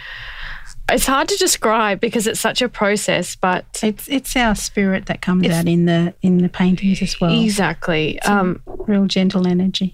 [0.91, 5.21] it's hard to describe because it's such a process, but It's it's our spirit that
[5.21, 7.33] comes out in the in the paintings as well.
[7.43, 8.21] exactly.
[8.23, 9.93] Um, Real gentle energy.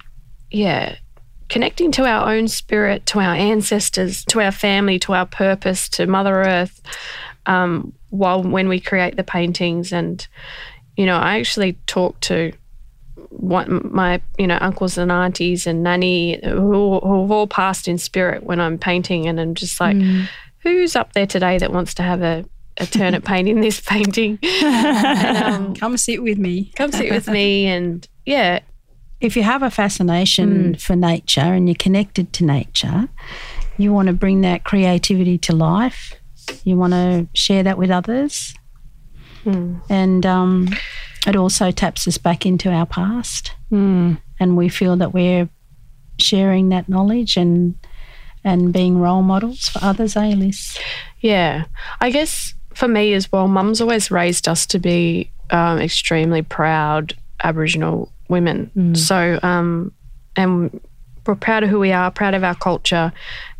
[0.50, 0.96] yeah,
[1.48, 6.06] connecting to our own spirit, to our ancestors, to our family, to our purpose, to
[6.06, 6.80] Mother Earth.
[7.46, 10.26] Um, while when we create the paintings, and
[10.96, 12.52] you know, I actually talk to
[13.30, 17.96] one my you know uncles and aunties and nanny who who have all passed in
[17.98, 19.96] spirit when I'm painting, and I'm just like,
[20.62, 22.44] who's up there today that wants to have a
[22.78, 24.38] a turn at painting this painting?
[24.42, 26.72] and, um, Come sit with me.
[26.76, 28.60] come sit with me, and yeah,
[29.20, 33.08] if you have a fascination for nature and you're connected to nature,
[33.76, 36.14] you want to bring that creativity to life.
[36.64, 38.54] You want to share that with others.
[39.44, 40.68] And um,
[41.26, 43.52] it also taps us back into our past.
[43.70, 45.48] And we feel that we're
[46.18, 47.74] sharing that knowledge and
[48.44, 50.78] and being role models for others, eh, Liz?
[51.20, 51.64] Yeah,
[52.00, 57.14] I guess for me as well, Mum's always raised us to be um, extremely proud
[57.44, 58.70] Aboriginal women.
[58.94, 59.92] So, um,
[60.36, 60.80] and
[61.26, 63.12] we're proud of who we are, proud of our culture,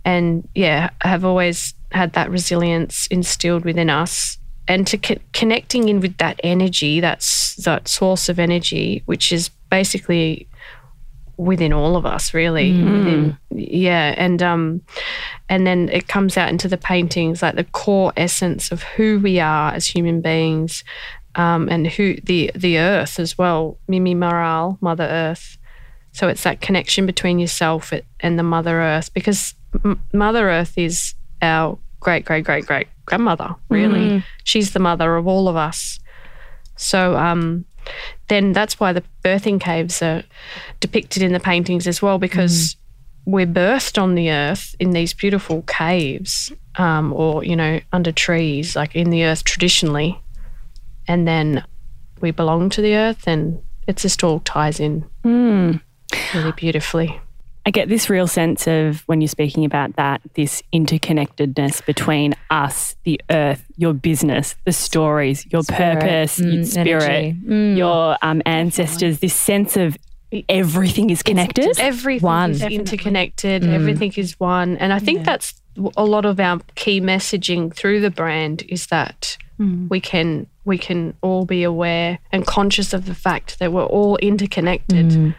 [0.05, 4.39] and yeah, have always had that resilience instilled within us.
[4.69, 9.51] And to co- connecting in with that energy, that's that source of energy, which is
[9.71, 10.49] basically
[11.37, 12.73] within all of us really.
[12.73, 14.81] Within, yeah and um
[15.49, 19.41] and then it comes out into the paintings like the core essence of who we
[19.41, 20.85] are as human beings
[21.35, 25.59] um and who the the earth as well mimi maral mother earth.
[26.13, 31.15] So it's that connection between yourself and the mother earth because M- mother earth is
[31.41, 34.23] our great great great great grandmother really.
[34.45, 35.99] She's the mother of all of us.
[36.77, 37.65] So um,
[38.29, 40.23] then that's why the birthing caves are
[40.81, 42.77] depicted in the paintings as well, because
[43.25, 48.75] we're birthed on the earth in these beautiful caves um, or, you know, under trees,
[48.75, 50.21] like in the earth traditionally.
[51.07, 51.65] And then
[52.21, 55.05] we belong to the earth and it just all ties in
[56.35, 57.21] really beautifully.
[57.65, 62.97] I get this real sense of when you're speaking about that, this interconnectedness between us,
[63.05, 67.79] the earth, your business, the stories, your purpose, your mm, spirit, energy.
[67.79, 69.97] your um, ancestors, this sense of
[70.49, 71.79] everything is connected.
[71.79, 72.51] Everything One.
[72.51, 73.63] is interconnected.
[73.63, 73.75] Mm.
[73.75, 75.55] Everything is one, and I think that's
[75.97, 79.37] a lot of our key messaging through the brand is that
[79.89, 84.17] we can we can all be aware and conscious of the fact that we're all
[84.19, 85.35] interconnected,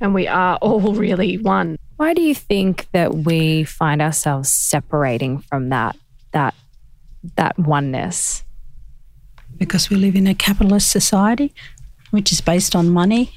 [0.00, 1.78] and we are all really one.
[1.96, 5.96] Why do you think that we find ourselves separating from that
[6.32, 6.54] that
[7.36, 8.44] that oneness?
[9.56, 11.52] Because we live in a capitalist society,
[12.10, 13.32] which is based on money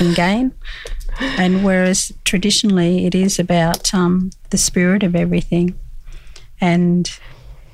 [0.00, 0.52] and gain.
[1.20, 5.78] And whereas traditionally it is about um, the spirit of everything
[6.60, 7.10] and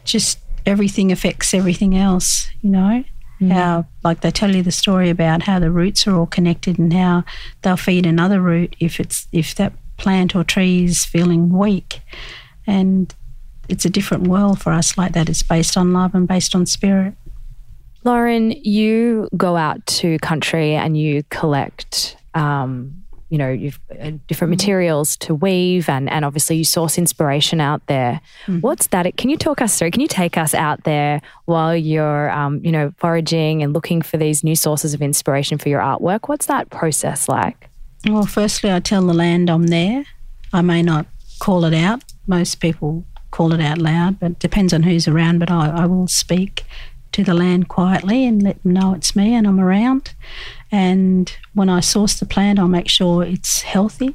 [0.05, 3.05] just everything affects everything else, you know?
[3.41, 6.93] How, like they tell you the story about how the roots are all connected and
[6.93, 7.25] how
[7.63, 12.01] they'll feed another root if it's if that plant or tree is feeling weak.
[12.67, 13.15] And
[13.69, 15.29] it's a different world for us like that.
[15.29, 17.15] It's based on love and based on spirit.
[18.05, 24.51] Lauren, you go out to country and you collect, um, you know, you've uh, different
[24.51, 28.21] materials to weave, and and obviously you source inspiration out there.
[28.61, 29.17] What's that?
[29.17, 29.91] Can you talk us through?
[29.91, 34.17] Can you take us out there while you're, um, you know, foraging and looking for
[34.17, 36.29] these new sources of inspiration for your artwork?
[36.29, 37.69] What's that process like?
[38.07, 40.05] Well, firstly, I tell the land I'm there.
[40.53, 41.07] I may not
[41.41, 42.05] call it out.
[42.27, 45.39] Most people call it out loud, but it depends on who's around.
[45.39, 46.65] But I, I will speak
[47.13, 50.15] to the land quietly and let them know it's me and I'm around.
[50.71, 54.15] And when I source the plant, I'll make sure it's healthy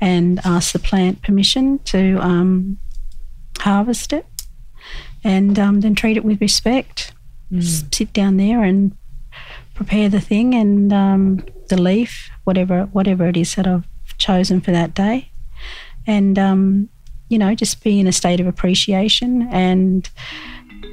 [0.00, 2.78] and ask the plant permission to um,
[3.58, 4.26] harvest it
[5.24, 7.12] and um, then treat it with respect.
[7.54, 8.96] S- Sit down there and
[9.74, 13.86] prepare the thing and um, the leaf, whatever whatever it is that I've
[14.18, 15.30] chosen for that day,
[16.06, 16.88] and um,
[17.28, 20.08] you know just be in a state of appreciation and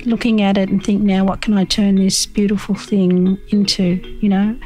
[0.06, 4.02] looking at it and think now what can I turn this beautiful thing into?
[4.22, 4.60] You know,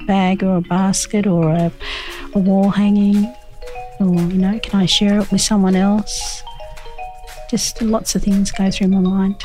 [0.00, 1.72] a bag or a basket or a,
[2.34, 3.32] a wall hanging,
[3.98, 6.42] or you know, can I share it with someone else?
[7.50, 9.42] Just lots of things go through my mind.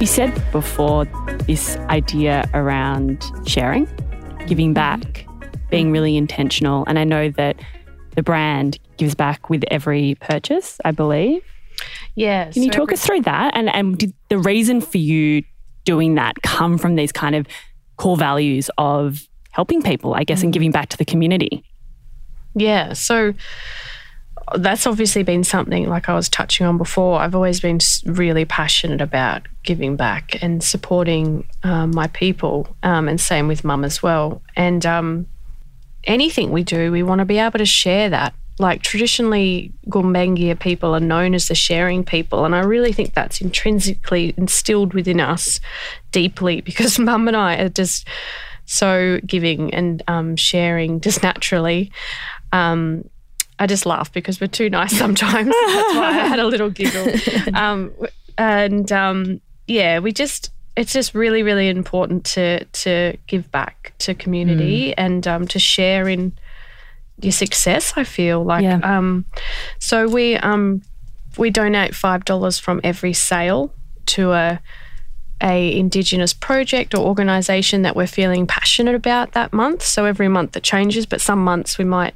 [0.00, 1.04] You said before
[1.46, 3.86] this idea around sharing,
[4.46, 5.26] giving back,
[5.70, 6.84] being really intentional.
[6.86, 7.56] And I know that
[8.14, 11.42] the brand gives back with every purchase, I believe.
[12.14, 12.50] Yeah.
[12.50, 13.56] Can you talk us through that?
[13.56, 15.42] And, and did the reason for you
[15.84, 17.46] doing that come from these kind of
[17.96, 21.64] core values of helping people, I guess, and giving back to the community.
[22.54, 22.92] Yeah.
[22.92, 23.34] So
[24.56, 27.20] that's obviously been something like I was touching on before.
[27.20, 33.20] I've always been really passionate about giving back and supporting um, my people, um, and
[33.20, 34.42] same with mum as well.
[34.56, 35.26] And um,
[36.04, 38.34] anything we do, we want to be able to share that.
[38.58, 43.40] Like traditionally, Gumbaynggirr people are known as the sharing people, and I really think that's
[43.40, 45.60] intrinsically instilled within us
[46.12, 48.06] deeply because mum and I are just
[48.66, 51.90] so giving and um, sharing just naturally.
[52.52, 53.08] Um,
[53.58, 55.48] I just laugh because we're too nice sometimes.
[55.48, 57.12] That's why I had a little giggle.
[57.54, 57.92] Um,
[58.38, 64.14] and um, yeah, we just it's just really really important to to give back to
[64.14, 64.94] community mm.
[64.96, 66.32] and um, to share in
[67.20, 67.92] your success.
[67.96, 68.80] I feel like yeah.
[68.82, 69.24] um,
[69.78, 70.82] so we um
[71.38, 73.74] we donate five dollars from every sale
[74.06, 74.60] to a
[75.42, 80.54] a indigenous project or organization that we're feeling passionate about that month so every month
[80.54, 82.14] it changes but some months we might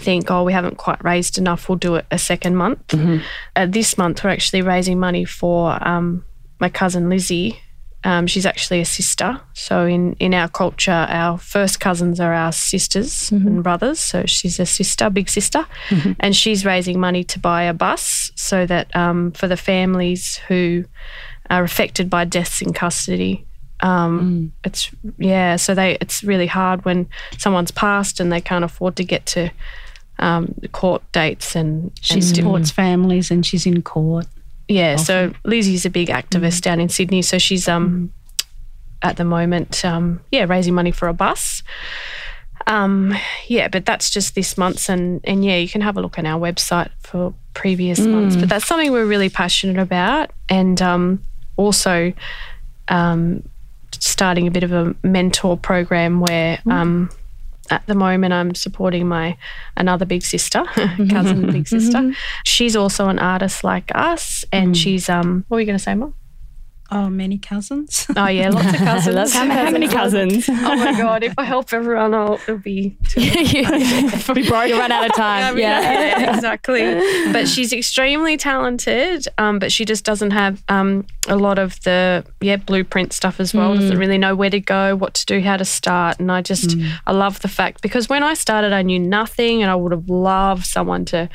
[0.00, 2.86] think, oh, we haven't quite raised enough, we'll do it a second month.
[2.88, 3.22] Mm-hmm.
[3.54, 6.24] Uh, this month, we're actually raising money for um,
[6.58, 7.60] my cousin Lizzie.
[8.02, 9.40] Um, she's actually a sister.
[9.52, 13.46] So, in, in our culture, our first cousins are our sisters mm-hmm.
[13.46, 14.00] and brothers.
[14.00, 15.66] So, she's a sister, big sister.
[15.88, 16.12] Mm-hmm.
[16.20, 20.84] And she's raising money to buy a bus so that um, for the families who
[21.50, 23.46] are affected by deaths in custody,
[23.82, 24.50] um, mm.
[24.64, 27.08] It's yeah, so they it's really hard when
[27.38, 29.50] someone's passed and they can't afford to get to
[30.18, 34.26] um, court dates and she supports families and she's in court.
[34.70, 35.04] Yeah, often.
[35.04, 36.62] so Lizzie's a big activist mm.
[36.62, 38.46] down in Sydney, so she's um mm.
[39.02, 41.62] at the moment um yeah raising money for a bus.
[42.66, 43.16] Um,
[43.48, 46.26] yeah, but that's just this month's, and and yeah, you can have a look on
[46.26, 48.12] our website for previous mm.
[48.12, 48.36] months.
[48.36, 51.24] But that's something we're really passionate about, and um,
[51.56, 52.12] also
[52.88, 53.42] um,
[53.98, 56.72] starting a bit of a mentor program where mm.
[57.70, 59.36] At the moment I'm supporting my
[59.76, 60.64] another big sister,
[61.10, 61.98] cousin big sister.
[61.98, 62.12] Mm-hmm.
[62.44, 64.76] She's also an artist like us, and mm.
[64.76, 65.44] she's um.
[65.48, 66.14] What were you going to say, Mom?
[66.92, 68.06] Oh, many cousins.
[68.16, 69.32] Oh yeah, lots of cousins.
[69.32, 70.48] how, many, how many cousins?
[70.48, 71.22] oh my god!
[71.22, 74.68] If I help everyone, I'll it'll be be broke.
[74.68, 75.56] You run out of time.
[75.56, 75.80] yeah.
[75.80, 76.34] yeah.
[76.34, 76.82] exactly.
[77.32, 79.28] But she's extremely talented.
[79.38, 83.54] Um, but she just doesn't have um a lot of the yeah blueprint stuff as
[83.54, 83.74] well.
[83.74, 83.80] Mm.
[83.80, 86.18] Doesn't really know where to go, what to do, how to start.
[86.18, 86.90] And I just mm.
[87.06, 90.08] I love the fact because when I started, I knew nothing, and I would have
[90.08, 91.28] loved someone to,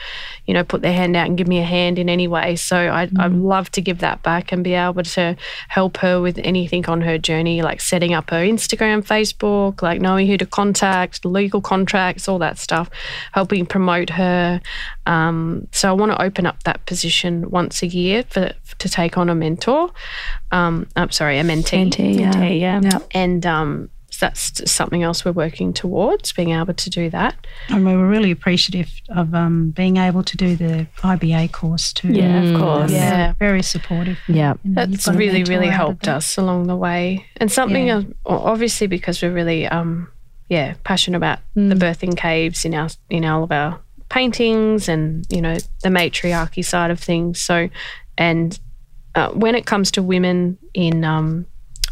[0.47, 2.57] you know, put their hand out and give me a hand in any way.
[2.57, 3.19] So I mm.
[3.21, 5.37] I'd love to give that back and be able to
[5.67, 10.27] help her with anything on her journey, like setting up her Instagram, Facebook, like knowing
[10.27, 12.89] who to contact, legal contracts, all that stuff,
[13.31, 14.61] helping promote her.
[15.05, 19.17] Um, so I want to open up that position once a year for, to take
[19.17, 19.91] on a mentor.
[20.51, 21.89] Um, I'm sorry, a mentee.
[21.89, 22.31] Mentee, yeah.
[22.31, 22.81] Mentee, yeah.
[22.83, 22.99] yeah.
[23.11, 27.35] And um, so that's something else we're working towards, being able to do that.
[27.67, 32.13] And we were really appreciative of um, being able to do the IBA course too.
[32.13, 32.91] Yeah, of course.
[32.93, 34.17] Yeah, very supportive.
[34.29, 37.25] Yeah, that's really really helped us along the way.
[37.37, 38.03] And something yeah.
[38.25, 40.09] obviously because we're really um,
[40.47, 41.67] yeah passionate about mm.
[41.67, 46.61] the birthing caves in our in all of our paintings and you know the matriarchy
[46.61, 47.41] side of things.
[47.41, 47.67] So
[48.17, 48.57] and
[49.13, 51.47] uh, when it comes to women in um,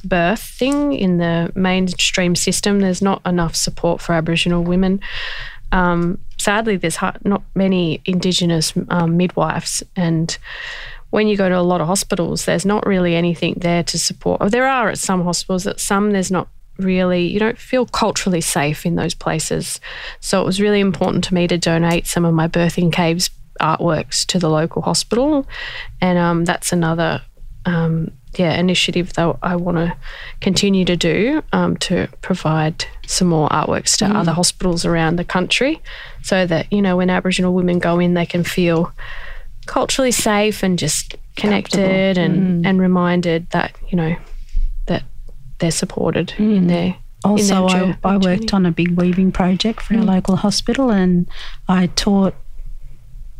[0.08, 2.80] birthing in the mainstream system.
[2.80, 5.00] There's not enough support for Aboriginal women.
[5.72, 10.38] Um, sadly, there's not many Indigenous um, midwives, and
[11.10, 14.42] when you go to a lot of hospitals, there's not really anything there to support.
[14.42, 16.48] Or there are at some hospitals, at some there's not
[16.80, 19.80] really, you don't feel culturally safe in those places.
[20.22, 23.30] So it was really important to me to donate some of my birthing caves
[23.62, 25.48] artworks to the local hospital,
[26.02, 27.22] and um, that's another
[27.66, 29.96] um, yeah initiative that I want to
[30.41, 34.15] continue to do um, to provide some more artworks to mm.
[34.15, 35.82] other hospitals around the country,
[36.22, 38.91] so that you know when Aboriginal women go in, they can feel
[39.65, 42.67] culturally safe and just connected and mm.
[42.67, 44.15] and reminded that you know
[44.88, 45.04] that
[45.60, 46.58] they're supported mm.
[46.58, 50.08] in their also, I, I, worked on a big weaving project for our mm.
[50.08, 51.26] local hospital, and
[51.69, 52.36] I taught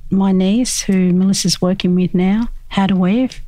[0.10, 3.42] my niece, who Melissa's working with now, how to weave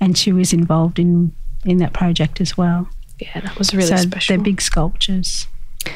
[0.00, 1.32] and she was involved in
[1.64, 2.88] in that project as well.
[3.18, 4.36] Yeah, that was really so special.
[4.36, 5.46] They're big sculptures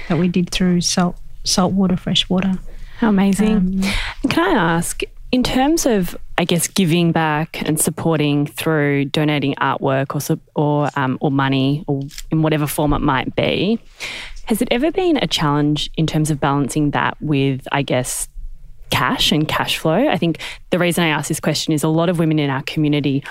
[0.08, 2.58] that we did through salt salt water, fresh water.
[2.98, 3.56] How amazing!
[3.56, 3.82] Um,
[4.30, 10.14] Can I ask, in terms of, I guess, giving back and supporting through donating artwork
[10.14, 13.78] or or um, or money or in whatever form it might be,
[14.44, 18.28] has it ever been a challenge in terms of balancing that with, I guess,
[18.90, 20.08] cash and cash flow?
[20.08, 20.38] I think
[20.70, 23.24] the reason I ask this question is a lot of women in our community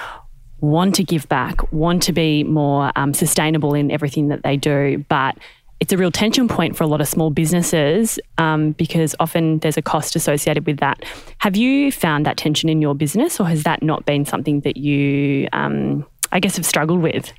[0.66, 5.03] want to give back, want to be more um, sustainable in everything that they do,
[5.09, 5.38] but
[5.82, 9.76] it's a real tension point for a lot of small businesses um, because often there's
[9.78, 11.03] a cost associated with that.
[11.39, 14.78] Have you found that tension in your business, or has that not been something that
[14.78, 17.32] you, um, I guess, have struggled with?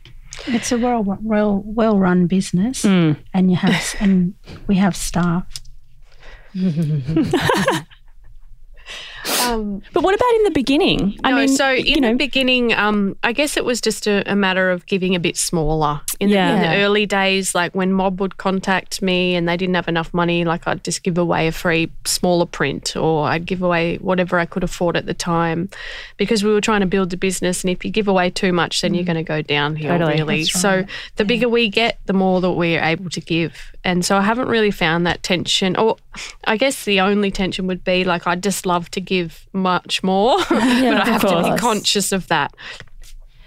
[0.46, 3.16] It's a well well well run business, Mm.
[3.32, 4.34] and you have and
[4.66, 5.46] we have staff.
[9.52, 11.18] Um, But what about in the beginning?
[11.22, 14.06] no, I mean, so in you know, the beginning, um, I guess it was just
[14.06, 16.00] a, a matter of giving a bit smaller.
[16.20, 16.50] In, Yeah.
[16.50, 19.88] the, in the early days, like when Mob would contact me and they didn't have
[19.88, 23.96] enough money, like I'd just give away a free smaller print or I'd give away
[23.98, 25.68] whatever I could afford at the time
[26.16, 27.62] because we were trying to build the business.
[27.62, 30.14] And if you give away too much, then you're going to go downhill, Totally.
[30.16, 30.38] really.
[30.42, 30.88] That's So right.
[31.16, 33.72] the bigger we get, the more that we're able to give.
[33.84, 35.76] And so I haven't really found that tension.
[35.76, 35.96] Or
[36.44, 40.38] I guess the only tension would be like I'd just love to give much more,
[40.48, 42.54] but I of have to be conscious of that.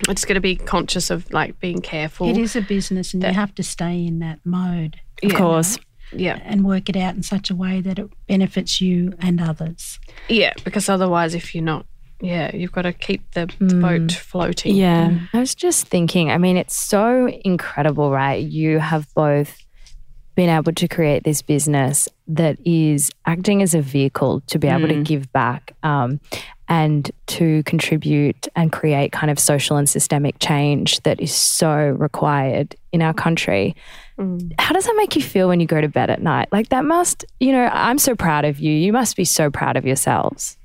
[0.07, 2.29] I just got to be conscious of like being careful.
[2.29, 5.77] It is a business, and you have to stay in that mode of course.
[6.11, 9.99] Yeah, and work it out in such a way that it benefits you and others.
[10.27, 10.53] yeah.
[10.63, 11.85] Because otherwise, if you're not,
[12.19, 14.75] yeah, you've got to keep the, the boat floating.
[14.75, 15.19] Yeah.
[15.33, 18.43] I was just thinking, I mean, it's so incredible, right?
[18.43, 19.55] You have both
[20.39, 24.87] been able to create this business that is acting as a vehicle to be able
[24.87, 26.17] to give back um,
[26.69, 32.73] and to contribute and create kind of social and systemic change that is so required
[32.93, 33.75] in our country.
[34.17, 36.47] How does that make you feel when you go to bed at night?
[36.53, 38.71] Like, that must, you know, I'm so proud of you.
[38.71, 40.55] You must be so proud of yourselves.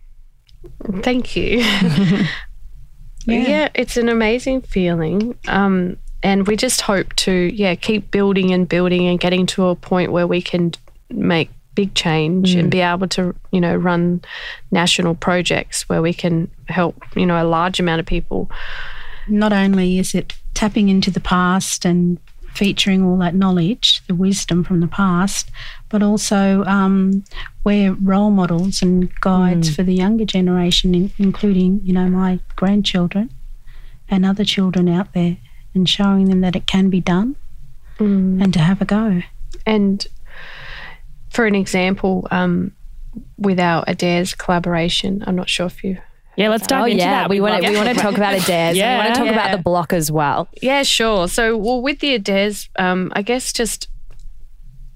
[1.02, 1.58] Thank you.
[3.26, 3.70] yeah.
[3.74, 5.36] it's an amazing feeling.
[5.48, 9.76] Um, and we just hope to, yeah, keep building and building and getting to a
[9.76, 10.72] point where we can
[11.10, 14.22] make big change and be able to, you know, run
[14.70, 18.50] national projects where we can help, you know, a large amount of people.
[19.28, 22.18] Not only is it tapping into the past and
[22.54, 25.50] featuring all that knowledge, the wisdom from the past,
[25.90, 27.24] but also um,
[27.64, 33.30] we're role models and guides for the younger generation, in, including, you know, my grandchildren
[34.08, 35.36] and other children out there,
[35.74, 37.36] and showing them that it can be done
[37.98, 39.22] and to have a go.
[39.66, 40.06] And
[41.30, 42.72] for an example, um,
[43.38, 45.98] with our Adairs collaboration, I'm not sure if you
[46.36, 47.10] Yeah, let's dive oh, into yeah.
[47.22, 47.30] that.
[47.30, 48.76] We We'd want to we want to talk about Adairs.
[48.76, 48.96] Yeah.
[48.98, 49.32] we want to talk Yeah.
[49.32, 50.48] about the block as well.
[50.60, 51.28] Yeah, sure.
[51.28, 53.88] So, well, with the Adairs, um, I guess just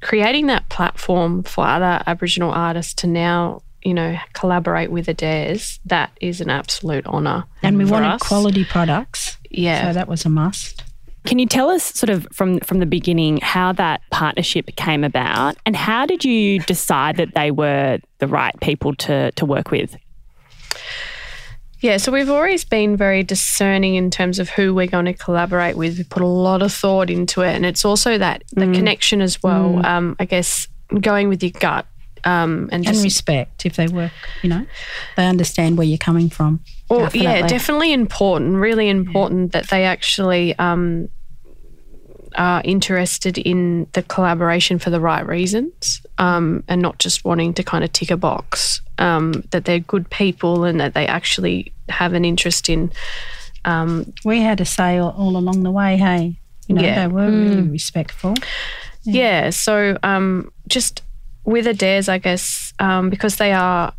[0.01, 6.11] creating that platform for other Aboriginal artists to now, you know, collaborate with Adairs, that
[6.21, 7.45] is an absolute honour.
[7.63, 8.23] And we for wanted us.
[8.23, 9.89] quality products, Yeah.
[9.89, 10.85] so that was a must.
[11.25, 15.57] Can you tell us sort of from from the beginning how that partnership came about
[15.67, 19.97] and how did you decide that they were the right people to to work with?
[21.81, 25.77] Yeah, so we've always been very discerning in terms of who we're going to collaborate
[25.77, 25.97] with.
[25.97, 29.41] We put a lot of thought into it, and it's also that the connection as
[29.43, 29.85] well.
[29.87, 30.67] Um, I guess
[31.01, 31.87] going with your gut
[32.29, 34.13] um, and And respect if they work,
[34.43, 34.65] you know,
[35.17, 36.61] they understand where you're coming from.
[36.91, 37.23] Well, Definitely.
[37.41, 38.55] yeah, definitely important.
[38.57, 41.09] Really important that they actually um,
[42.37, 47.63] are interested in the collaboration for the right reasons, um, and not just wanting to
[47.63, 48.81] kind of tick a box.
[48.99, 52.91] Um, that they're good people and that they actually have an interest in.
[53.65, 56.39] Um, We had a say all, all along the way, hey.
[56.67, 57.07] You know, Yeah.
[57.07, 58.35] they were really respectful.
[59.05, 59.51] yeah.
[59.51, 61.03] So um, just
[61.49, 63.95] with Adairs, I guess, um, because they are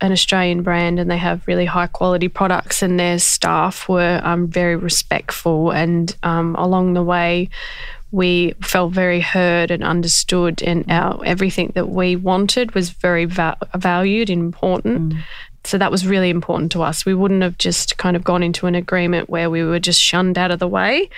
[0.00, 4.48] an Australian brand and they have really high quality products, and their staff were um,
[4.48, 5.70] very respectful.
[5.70, 7.48] And um, along the way,
[8.10, 13.56] we felt very heard and understood, and our everything that we wanted was very va-
[13.76, 15.14] valued and important.
[15.62, 17.06] So that was really important to us.
[17.06, 20.38] We wouldn't have just kind of gone into an agreement where we were just shunned
[20.38, 21.08] out of the way.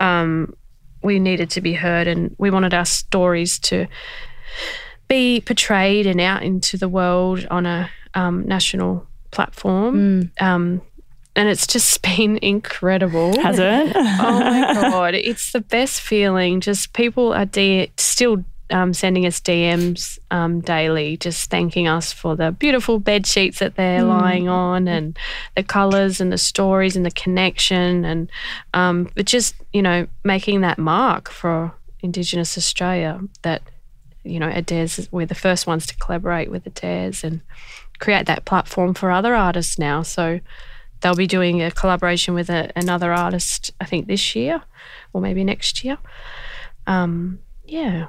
[0.00, 0.54] Um,
[1.02, 3.86] we needed to be heard, and we wanted our stories to
[5.08, 10.30] be portrayed and out into the world on a um, national platform.
[10.40, 10.82] Um,
[11.36, 13.40] and it's just been incredible.
[13.40, 13.92] Has it?
[13.96, 16.60] oh my god, it's the best feeling.
[16.60, 22.34] Just people are de- still um, sending us DMs um, daily, just thanking us for
[22.34, 25.18] the beautiful bed sheets that they're lying on, and
[25.54, 28.30] the colours and the stories and the connection, and
[28.72, 33.62] um, but just you know making that mark for Indigenous Australia that
[34.24, 37.40] you know Adairs we're the first ones to collaborate with Adairs and
[37.98, 40.02] create that platform for other artists now.
[40.02, 40.40] So
[41.00, 44.62] they'll be doing a collaboration with a, another artist, I think this year
[45.12, 45.98] or maybe next year.
[46.86, 48.06] Um, yeah.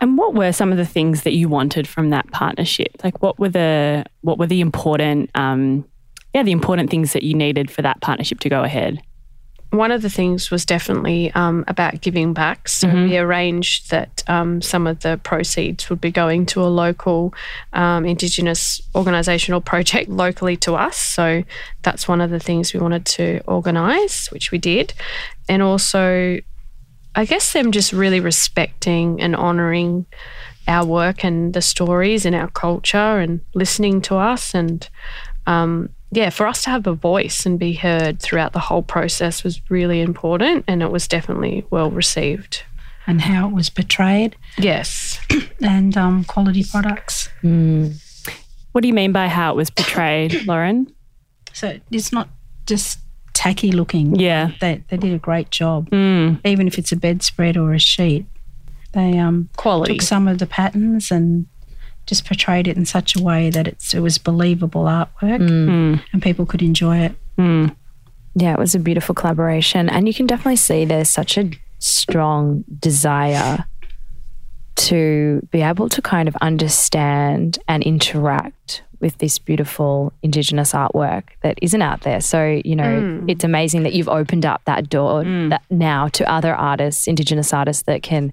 [0.00, 2.92] And what were some of the things that you wanted from that partnership?
[3.02, 5.84] Like what were the what were the important um
[6.34, 9.00] yeah, the important things that you needed for that partnership to go ahead?
[9.76, 12.68] One of the things was definitely um, about giving back.
[12.68, 17.34] So we arranged that um, some of the proceeds would be going to a local
[17.72, 20.96] um, Indigenous organisation or project locally to us.
[20.96, 21.44] So
[21.82, 24.94] that's one of the things we wanted to organise, which we did.
[25.48, 26.38] And also,
[27.14, 30.06] I guess them just really respecting and honouring
[30.68, 34.88] our work and the stories and our culture and listening to us and
[35.46, 39.42] um, yeah, for us to have a voice and be heard throughout the whole process
[39.44, 42.62] was really important and it was definitely well received.
[43.08, 45.20] and how it was portrayed Yes.
[45.62, 47.28] and um, quality products.
[47.42, 50.92] What do you mean by how it was portrayed, Lauren?
[51.52, 52.28] So it's not
[52.66, 52.98] just
[53.32, 54.16] tacky looking.
[54.16, 54.50] Yeah.
[54.60, 55.88] They, they did a great job.
[55.90, 56.40] Mm.
[56.44, 58.26] Even if it's a bedspread or a sheet,
[58.92, 59.94] they um, Quality.
[59.94, 61.46] took some of the patterns and
[62.06, 66.02] just portrayed it in such a way that it's, it was believable artwork Mm.
[66.12, 67.14] and people could enjoy it.
[67.38, 67.74] Mm.
[68.34, 69.88] Yeah, it was a beautiful collaboration.
[69.88, 73.64] And you can definitely see there's such a strong desire
[74.76, 81.58] to be able to kind of understand and interact with this beautiful Indigenous artwork that
[81.62, 82.20] isn't out there.
[82.20, 86.54] So, you know, it's amazing that you've opened up that door that now to other
[86.54, 88.32] artists, Indigenous artists that can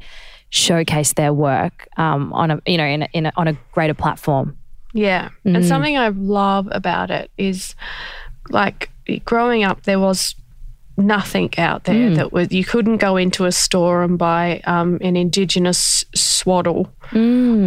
[0.54, 3.96] showcase their work um, on a, you know, in a, in a, on a greater
[3.96, 4.56] platform.
[4.94, 5.30] Yeah.
[5.44, 7.74] And something I love about it is
[8.52, 8.92] like
[9.26, 10.36] growing up, there was
[10.96, 15.18] nothing out there that was, you couldn't go into a store and buy um, an
[15.18, 16.94] Indigenous swaddle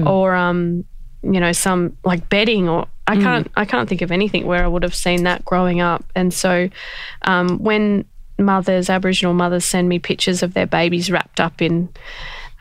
[0.06, 0.84] or, um,
[1.24, 2.86] you know, some like bedding or.
[3.08, 3.48] I can't.
[3.54, 6.04] I can't think of anything where I would have seen that growing up.
[6.16, 6.68] And so,
[7.22, 8.04] um, when
[8.36, 11.88] mothers, Aboriginal mothers, send me pictures of their babies wrapped up in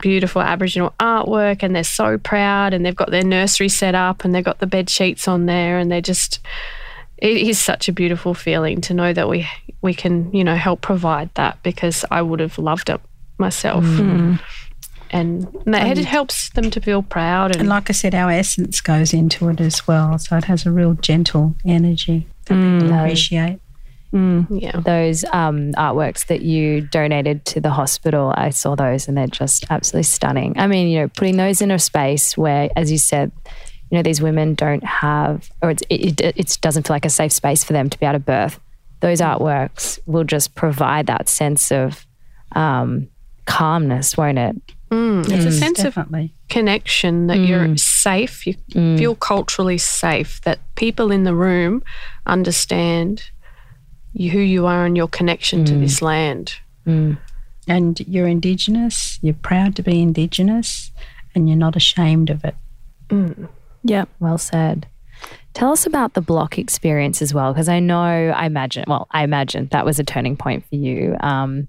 [0.00, 4.34] beautiful Aboriginal artwork and they're so proud and they've got their nursery set up and
[4.34, 6.40] they've got the bed sheets on there and they're just
[7.18, 9.48] it is such a beautiful feeling to know that we
[9.82, 13.00] we can, you know, help provide that because I would have loved it
[13.38, 13.84] myself.
[13.84, 14.34] Hmm.
[15.10, 18.80] And that it helps them to feel proud and, And like I said, our essence
[18.80, 20.18] goes into it as well.
[20.18, 23.00] So it has a real gentle energy that people mm.
[23.04, 23.60] appreciate.
[24.50, 24.80] Yeah.
[24.80, 28.32] those um, artworks that you donated to the hospital.
[28.36, 30.58] I saw those and they're just absolutely stunning.
[30.58, 33.32] I mean, you know, putting those in a space where, as you said,
[33.90, 37.10] you know, these women don't have, or it's, it, it, it doesn't feel like a
[37.10, 38.58] safe space for them to be able to birth.
[39.00, 42.06] Those artworks will just provide that sense of
[42.52, 43.08] um,
[43.44, 44.56] calmness, won't it?
[44.90, 45.98] Mm, it's a sense of
[46.48, 48.54] connection that you're safe, you
[48.96, 51.82] feel culturally safe, that people in the room
[52.24, 53.35] understand you,
[54.16, 56.02] who you are and your connection to this mm.
[56.02, 56.54] land.
[56.86, 57.18] Mm.
[57.68, 60.92] And you're Indigenous, you're proud to be Indigenous,
[61.34, 62.54] and you're not ashamed of it.
[63.08, 63.48] Mm.
[63.82, 64.06] Yeah.
[64.18, 64.86] Well said.
[65.54, 69.24] Tell us about the block experience as well, because I know, I imagine, well, I
[69.24, 71.68] imagine that was a turning point for you um,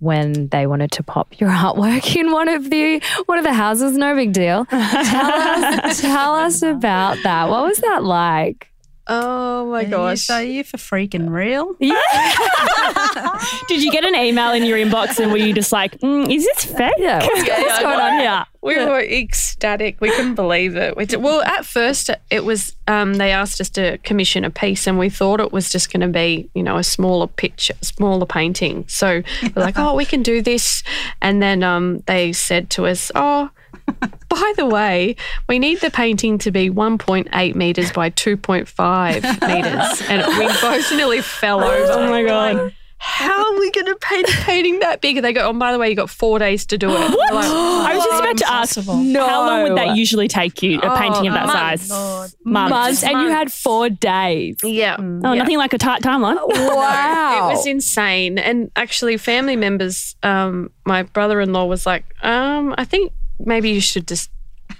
[0.00, 3.96] when they wanted to pop your artwork in one of the one of the houses.
[3.96, 4.64] No big deal.
[4.70, 7.48] Tell us, tell us about that.
[7.48, 8.71] What was that like?
[9.08, 11.74] Oh my Are you, are you for freaking real?
[11.80, 11.98] Yeah.
[13.68, 16.44] Did you get an email in your inbox and were you just like, mm, is
[16.44, 16.92] this fake?
[16.98, 18.44] Yeah, what's, what's going on here?
[18.62, 20.00] We were ecstatic.
[20.00, 20.96] We couldn't believe it.
[20.96, 24.86] We did, well, at first, it was um, they asked us to commission a piece,
[24.86, 28.26] and we thought it was just going to be, you know, a smaller picture, smaller
[28.26, 28.84] painting.
[28.86, 30.84] So we're like, oh, we can do this.
[31.20, 33.50] And then um, they said to us, oh,
[34.28, 35.16] by the way,
[35.48, 39.14] we need the painting to be 1.8 meters by 2.5
[39.54, 41.92] meters, and we both nearly fell over.
[41.92, 42.74] Oh my God.
[43.04, 45.16] How are we going to paint a painting that big?
[45.16, 46.92] And they go, oh, by the way, you got four days to do it.
[46.94, 47.10] We're like,
[47.50, 49.26] I was just about to ask, Impossible.
[49.26, 51.88] how long would that usually take you, a painting of that months.
[51.88, 52.36] size?
[52.44, 53.02] Months, months.
[53.02, 54.56] and you had four days.
[54.62, 54.94] yeah.
[55.00, 56.38] Oh, nothing like a tight timeline.
[56.72, 57.50] Wow.
[57.50, 58.38] It was insane.
[58.38, 63.12] And actually, family members, um, my brother in law was like, um, I think
[63.46, 64.30] maybe you should just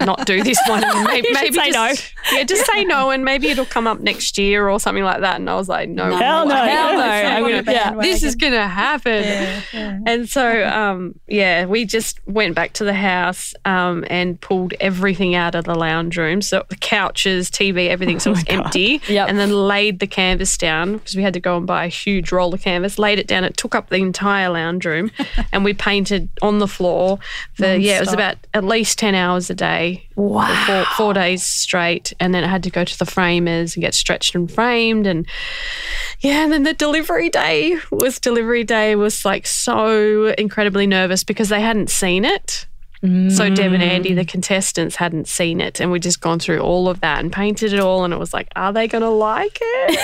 [0.05, 0.84] not do this one.
[0.84, 4.38] And maybe, maybe say just, Yeah, just say no, and maybe it'll come up next
[4.38, 5.36] year or something like that.
[5.36, 6.55] And I was like, no, Hell no.
[6.55, 7.03] Hell no.
[7.03, 7.94] I'm gonna- yeah.
[7.94, 9.24] this is gonna happen.
[10.07, 15.34] And so, um, yeah, we just went back to the house um, and pulled everything
[15.34, 16.42] out of the lounge room.
[16.42, 19.00] So the couches, TV, everything, so it was empty.
[19.09, 19.28] Yep.
[19.28, 22.32] And then laid the canvas down because we had to go and buy a huge
[22.32, 22.98] roll of canvas.
[22.98, 23.44] Laid it down.
[23.44, 25.11] It took up the entire lounge room,
[25.53, 27.18] and we painted on the floor
[27.55, 29.91] for yeah, it was about at least ten hours a day.
[30.16, 30.64] Wow.
[30.66, 33.95] Four, four days straight, and then it had to go to the framers and get
[33.95, 35.26] stretched and framed, and
[36.20, 41.49] yeah, and then the delivery day was delivery day was like so incredibly nervous because
[41.49, 42.66] they hadn't seen it.
[43.03, 44.28] So Deb and Andy, the mm.
[44.28, 47.80] contestants, hadn't seen it, and we'd just gone through all of that and painted it
[47.80, 50.01] all, and it was like, are they going to like it?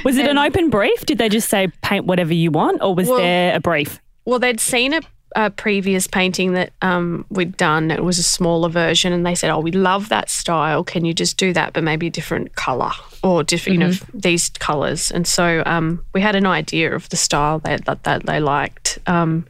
[0.04, 1.04] Was it an open brief?
[1.06, 4.00] Did they just say paint whatever you want, or was Well- there a brief?
[4.24, 5.00] Well, they'd seen a,
[5.36, 7.90] a previous painting that um, we'd done.
[7.90, 10.84] It was a smaller version, and they said, "Oh, we love that style.
[10.84, 12.90] Can you just do that, but maybe a different color
[13.22, 17.16] or different, you know, these colors?" And so um, we had an idea of the
[17.16, 18.98] style that that, that they liked.
[19.06, 19.46] Um,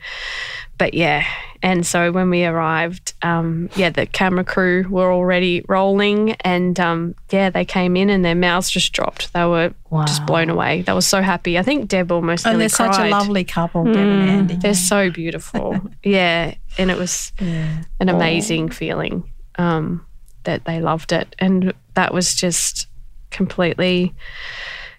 [0.79, 1.27] but yeah,
[1.61, 7.17] and so when we arrived, um, yeah, the camera crew were already rolling, and um,
[7.31, 9.33] yeah, they came in and their mouths just dropped.
[9.33, 9.75] They were
[10.07, 10.83] just blown away.
[10.83, 11.59] They were so happy.
[11.59, 14.57] I think Deb almost And they're such a lovely couple, Deb and Andy.
[14.57, 15.81] They're so beautiful.
[16.05, 16.55] yeah.
[16.79, 20.07] And it was an amazing feeling um,
[20.45, 21.35] that they loved it.
[21.41, 22.87] And that was just
[23.31, 24.15] completely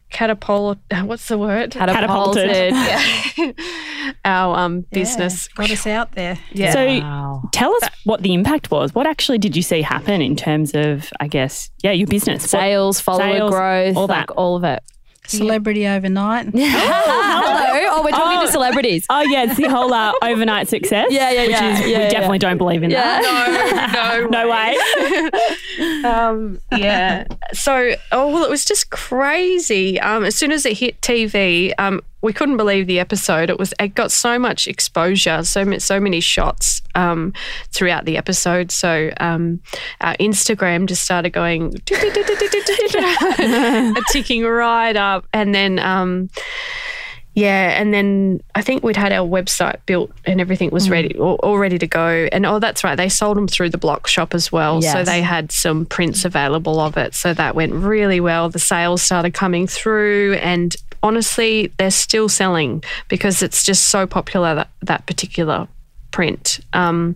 [0.09, 0.77] catapult.
[1.03, 1.71] What's the word?
[1.71, 2.73] Catapulted.
[2.73, 3.51] Yeah.
[4.25, 5.47] Our um, business.
[5.51, 6.37] Yeah, got us out there.
[6.51, 6.73] Yeah.
[6.73, 8.93] So tell us what the impact was.
[8.93, 12.43] What actually did you see happen in terms of, I guess, yeah, your business?
[12.43, 14.33] What- Sales, follower Sales, growth, all like that.
[14.33, 14.83] all of it.
[15.37, 16.47] Celebrity overnight.
[16.53, 17.87] Hello.
[17.91, 19.05] Oh, we're talking to celebrities.
[19.09, 21.07] Oh yeah, it's the whole uh, overnight success.
[21.11, 22.09] Yeah, yeah, which yeah, is yeah, we yeah.
[22.09, 23.89] definitely don't believe in that.
[23.93, 26.03] no, no, No way.
[26.05, 27.25] um, yeah.
[27.53, 29.99] So, oh well, it was just crazy.
[29.99, 33.49] Um, as soon as it hit TV, um, we couldn't believe the episode.
[33.49, 37.33] It was it got so much exposure, so so many shots um,
[37.71, 38.71] throughout the episode.
[38.71, 39.61] So um,
[40.01, 41.71] our Instagram just started going
[44.11, 45.79] ticking right up, and then.
[45.79, 46.29] Um,
[47.39, 50.91] yeah, and then I think we'd had our website built and everything was hmm.
[50.93, 52.27] ready, all, all ready to go.
[52.31, 54.81] And oh, that's right, they sold them through the block shop as well.
[54.81, 57.15] So they had some prints available of it.
[57.15, 58.49] So that went really well.
[58.49, 64.55] The sales started coming through, and honestly, they're still selling because it's just so popular
[64.55, 65.67] that that particular
[66.19, 66.59] print.
[66.73, 67.15] Um,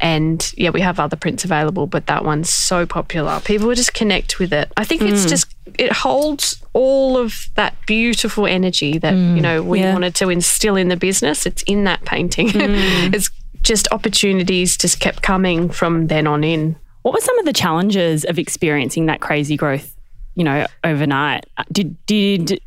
[0.00, 3.38] and yeah, we have other prints available, but that one's so popular.
[3.38, 4.72] People just connect with it.
[4.76, 5.28] I think it's mm.
[5.28, 9.36] just it holds all of that beautiful energy that mm.
[9.36, 9.92] you know we yeah.
[9.92, 11.46] wanted to instill in the business.
[11.46, 12.48] It's in that painting.
[12.48, 13.14] Mm.
[13.14, 13.30] it's
[13.62, 16.74] just opportunities just kept coming from then on in.
[17.02, 19.94] What were some of the challenges of experiencing that crazy growth?
[20.34, 21.46] You know, overnight.
[21.70, 22.60] Did did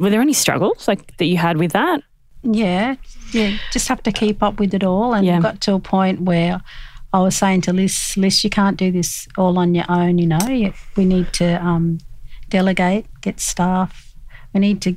[0.00, 2.02] were there any struggles like that you had with that?
[2.42, 2.96] Yeah,
[3.32, 3.56] yeah.
[3.72, 5.40] Just have to keep up with it all, and Yeah.
[5.40, 6.60] got to a point where
[7.12, 10.18] I was saying to Liz, Liz, you can't do this all on your own.
[10.18, 11.98] You know, You- we need to um,
[12.50, 14.14] delegate, get staff.
[14.52, 14.96] We need to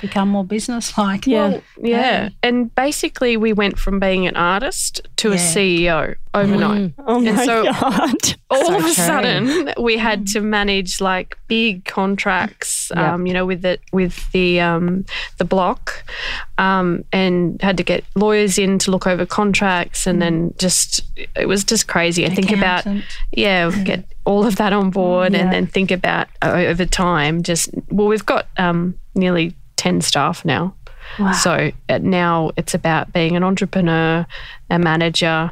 [0.00, 1.26] become more business-like.
[1.26, 1.60] Yeah.
[1.80, 2.30] Yeah.
[2.42, 6.94] And basically we went from being an artist to a CEO overnight.
[7.06, 8.34] Oh my And so- god!
[8.50, 8.92] all of a true.
[8.92, 14.60] sudden we had to manage like big contracts um, you know with the with the
[14.60, 15.04] um,
[15.38, 16.04] the block
[16.58, 21.02] um, and had to get lawyers in to look over contracts and then just
[21.36, 23.04] it was just crazy I think about Accountant.
[23.32, 25.40] yeah get all of that on board Yeah.
[25.40, 30.44] and then think about uh, over time just well we've got um, nearly 10 staff
[30.44, 30.74] now
[31.42, 34.24] so uh, now it's about being an entrepreneur,
[34.70, 35.50] a manager,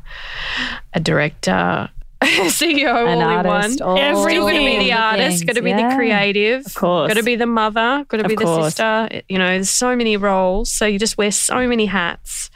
[0.95, 1.91] a director,
[2.23, 4.17] CEO, An all artist, in one.
[4.17, 5.91] Still going to be the artist, going to be yeah.
[5.91, 7.09] the creative, Of course.
[7.09, 9.23] got to be the mother, got to be the sister.
[9.29, 12.49] You know, there's so many roles, so you just wear so many hats.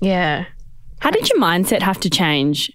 [0.00, 0.44] Yeah.
[1.00, 2.70] How did your mindset have to change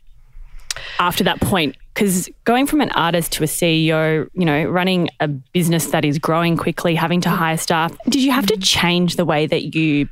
[0.99, 1.75] after that point?
[1.99, 6.17] Because going from an artist to a CEO, you know, running a business that is
[6.17, 10.07] growing quickly, having to hire staff, did you have to change the way that you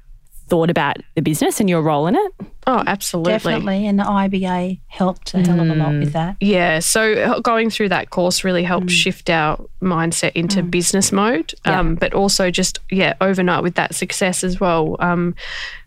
[0.50, 2.32] thought about the business and your role in it?
[2.68, 3.32] Oh, absolutely.
[3.32, 6.36] Definitely, and the IBA helped a hell of a lot with that.
[6.42, 11.54] Yeah, so uh, going through that course really helped shift our mindset into business mode,
[11.64, 14.98] um, but also just yeah, overnight with that success as well.
[15.00, 15.36] Um,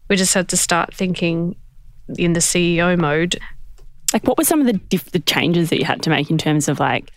[0.08, 1.56] we just had to start thinking
[2.18, 3.38] in the CEO mode.
[4.12, 6.38] Like, what were some of the diff- the changes that you had to make in
[6.38, 7.10] terms of like,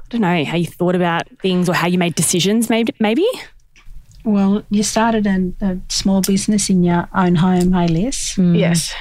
[0.00, 2.70] I don't know, how you thought about things or how you made decisions?
[2.70, 3.26] Maybe, maybe.
[4.24, 8.94] Well, you started an, a small business in your own home, hey Liz, Yes,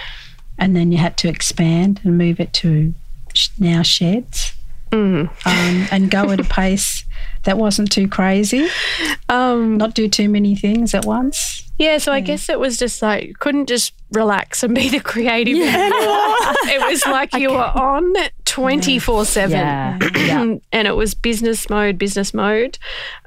[0.58, 2.94] and then you had to expand and move it to
[3.34, 4.54] sh- now sheds,
[4.92, 7.06] um, and go at a pace
[7.44, 8.68] that wasn't too crazy.
[9.30, 11.53] um, Not do too many things at once.
[11.78, 11.98] Yeah.
[11.98, 16.36] So I guess it was just like couldn't just relax and be the creative anymore.
[16.70, 18.14] it was like you were on
[18.46, 19.58] twenty four seven.
[19.58, 20.00] Yeah.
[20.16, 20.42] yeah.
[20.72, 22.78] and it was business mode, business mode.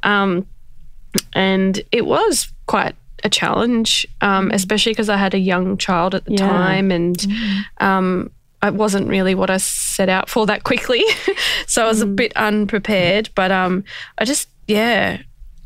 [0.03, 0.47] Um,
[1.35, 2.95] and it was quite
[3.25, 6.47] a challenge, um, especially because I had a young child at the Yeah.
[6.49, 7.27] time and
[7.79, 8.31] um,
[8.63, 11.03] it wasn't really what I set out for that quickly.
[11.67, 13.85] so I was a bit unprepared, but um,
[14.19, 15.19] I just, yeah.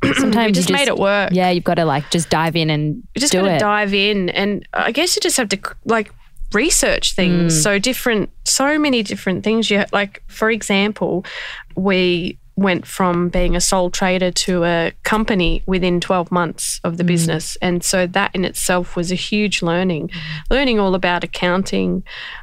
[0.15, 1.31] Sometimes you just, made it work.
[1.33, 3.95] Yeah, you've got to like just dive in and You just do got to dive
[3.95, 6.13] in, and I guess you just have to like
[6.53, 7.59] research things.
[7.59, 7.63] Mm.
[7.63, 9.71] So different, so many different things.
[9.71, 11.25] You like, for example,
[11.77, 17.05] we went from being a sole trader to a company within 12 months of the
[17.05, 17.57] business.
[17.63, 20.11] And so that in itself was a huge learning.
[20.51, 22.03] Learning all about accounting,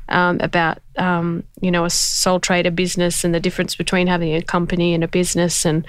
[0.09, 4.41] um, about, um, you know, a sole trader business and the difference between having a
[4.41, 5.85] company and a business and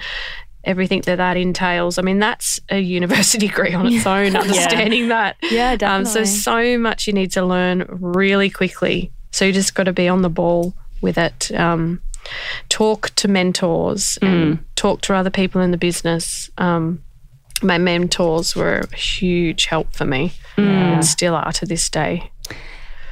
[0.63, 1.97] everything that that entails.
[1.97, 5.37] I mean, that's a university degree on its own, understanding that.
[5.43, 9.11] Yeah, Um, so, so much you need to learn really quickly.
[9.31, 11.51] So, you just got to be on the ball with it.
[11.53, 12.01] Um,
[12.67, 16.49] talk to mentors and talk to other people in the business.
[16.57, 17.03] Um,
[17.61, 22.31] my mentors were a huge help for me and still are to this day.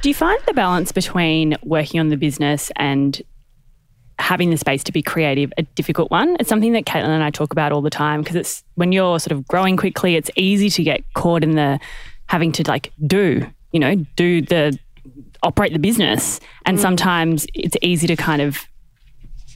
[0.02, 3.20] Do you find the balance between working on the business and
[4.18, 6.36] having the space to be creative a difficult one?
[6.40, 9.18] It's something that Caitlin and I talk about all the time because it's when you're
[9.18, 11.80] sort of growing quickly, it's easy to get caught in the
[12.26, 14.78] having to like do, you know, do the
[15.42, 16.40] operate the business.
[16.66, 18.58] And sometimes it's easy to kind of,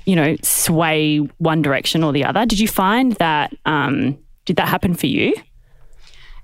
[0.07, 2.47] you know, sway one direction or the other.
[2.47, 5.35] Did you find that um did that happen for you?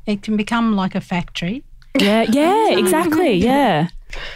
[0.07, 1.65] It can become like a factory.
[1.99, 3.35] Yeah, yeah, exactly.
[3.35, 3.89] Yeah.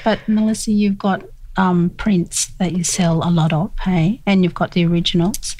[0.04, 1.22] But Melissa, you've got
[1.56, 5.56] um, prints that you sell a lot of, hey, and you've got the originals.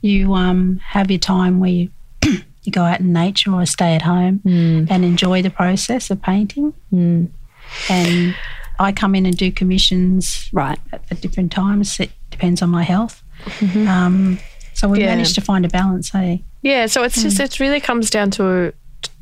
[0.00, 1.90] You um, have your time where you
[2.24, 6.72] you go out in nature or stay at home and enjoy the process of painting.
[6.92, 8.34] And
[8.78, 10.78] I come in and do commissions Right.
[10.92, 11.98] at, at different times.
[12.00, 13.22] It depends on my health.
[13.60, 14.38] Um,
[14.74, 15.06] so we Yeah.
[15.06, 16.44] managed to find a balance, hey.
[16.62, 18.72] Yeah, so it's just it really comes down to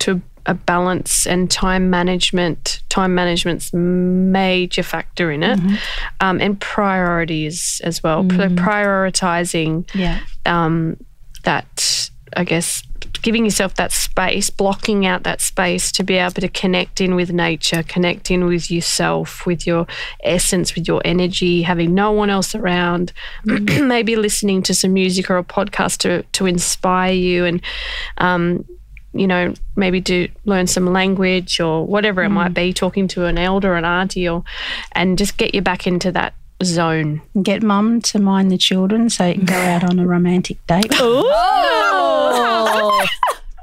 [0.00, 2.82] to a balance and time management.
[2.88, 5.58] Time management's major factor in it,
[6.20, 8.24] um, and priorities as well.
[8.24, 10.18] Pri- Prioritizing Yeah.
[10.46, 10.96] um,
[11.44, 12.82] that, I guess,
[13.22, 17.32] giving yourself that space, blocking out that space to be able to connect in with
[17.32, 19.86] nature, connect in with yourself, with your
[20.24, 23.12] essence, with your energy, having no one else around,
[23.44, 27.60] maybe listening to some music or a podcast to, to inspire you and,
[28.18, 28.64] um,
[29.12, 33.38] you know, maybe do learn some language or whatever it might be, talking to an
[33.38, 34.44] elder, an auntie, or
[34.92, 37.22] and just get you back into that zone.
[37.42, 40.92] Get mum to mind the children so you can go out on a romantic date.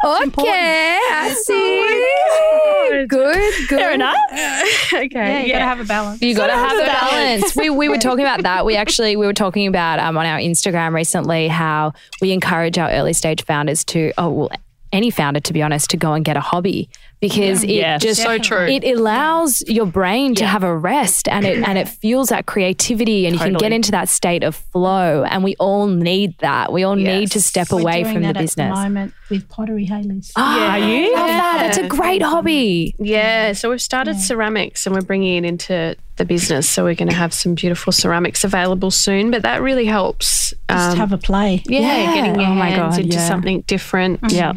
[0.03, 0.23] Oh.
[0.23, 3.07] okay, I see.
[3.07, 3.53] Good, good.
[3.67, 4.15] Fair enough.
[4.93, 5.09] Okay.
[5.13, 6.21] Yeah, you got to have a balance.
[6.21, 7.55] You got to have a balance.
[7.55, 8.65] We, we were talking about that.
[8.65, 12.89] We actually we were talking about um, on our Instagram recently how we encourage our
[12.89, 14.49] early stage founders to oh well
[14.91, 16.89] any founder to be honest to go and get a hobby
[17.19, 17.97] because it Yeah.
[17.97, 18.67] just So true.
[18.67, 23.25] it allows your brain to have a rest and it and it fuels that creativity
[23.25, 26.71] and you can get into that state of flow and we all need that.
[26.71, 28.69] We all need to step We're away doing from the that At business.
[28.77, 30.31] the moment with pottery, Hayley's.
[30.35, 31.13] Are you?
[31.15, 31.57] Love that.
[31.61, 32.93] That's a great hobby.
[32.99, 36.67] Yeah, so we've started ceramics and we're bringing it into the business.
[36.69, 39.29] So we're going to have some beautiful ceramics available soon.
[39.31, 40.53] But that really helps.
[40.69, 41.61] Just um, have a play.
[41.67, 42.13] yeah, Yeah.
[42.15, 43.27] getting your Oh my hands God, into yeah.
[43.27, 44.19] something different.
[44.29, 44.53] Yeah.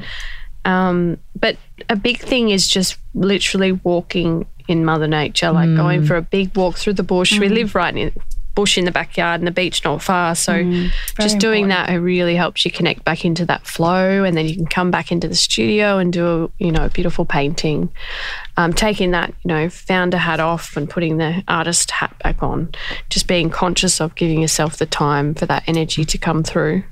[0.64, 1.56] Um, but
[1.88, 6.56] a big thing is just literally walking in Mother Nature, like going for a big
[6.56, 7.38] walk through the bush.
[7.38, 8.12] We live right in
[8.54, 10.34] bush in the backyard and the beach not far.
[10.34, 10.52] So
[11.18, 14.54] just doing that it really helps you connect back into that flow and then you
[14.54, 17.90] can come back into the studio and do a, you know, a beautiful painting.
[18.56, 22.72] Um, taking that, you know, founder hat off and putting the artist hat back on.
[23.08, 26.82] Just being conscious of giving yourself the time for that energy to come through.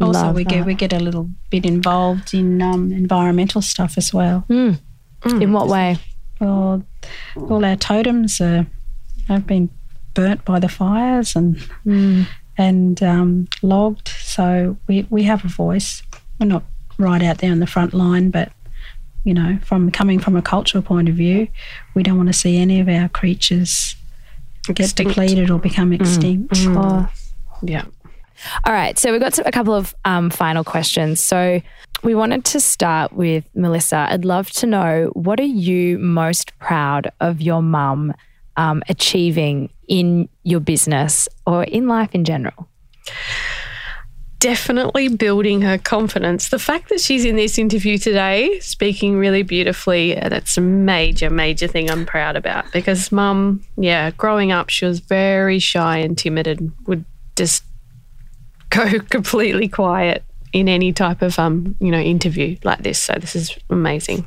[0.00, 4.12] Also, Love we get we get a little bit involved in um, environmental stuff as
[4.14, 4.44] well.
[5.24, 5.96] In what way?
[6.40, 6.84] Well,
[7.36, 8.66] all our totems are,
[9.26, 9.68] have been
[10.14, 11.60] burnt by the fires and
[12.56, 14.08] and um, logged.
[14.22, 16.02] So we we have a voice.
[16.38, 16.62] We're not
[16.98, 18.52] right out there on the front line, but
[19.24, 21.48] you know, from coming from a cultural point of view,
[21.94, 23.96] we don't want to see any of our creatures
[24.74, 26.54] get depleted or become extinct.
[26.58, 27.08] Oh.
[27.62, 27.84] Yeah.
[28.64, 31.20] All right, so we've got a couple of um, final questions.
[31.20, 31.60] So
[32.02, 34.08] we wanted to start with Melissa.
[34.10, 38.14] I'd love to know what are you most proud of your mum
[38.56, 42.68] um, achieving in your business or in life in general?
[44.38, 46.48] definitely building her confidence.
[46.48, 51.66] The fact that she's in this interview today, speaking really beautifully, that's a major, major
[51.66, 56.46] thing I'm proud about because mum, yeah, growing up, she was very shy and timid
[56.46, 57.04] and would
[57.36, 57.64] just
[58.70, 62.98] go completely quiet in any type of, um, you know, interview like this.
[62.98, 64.26] So this is amazing.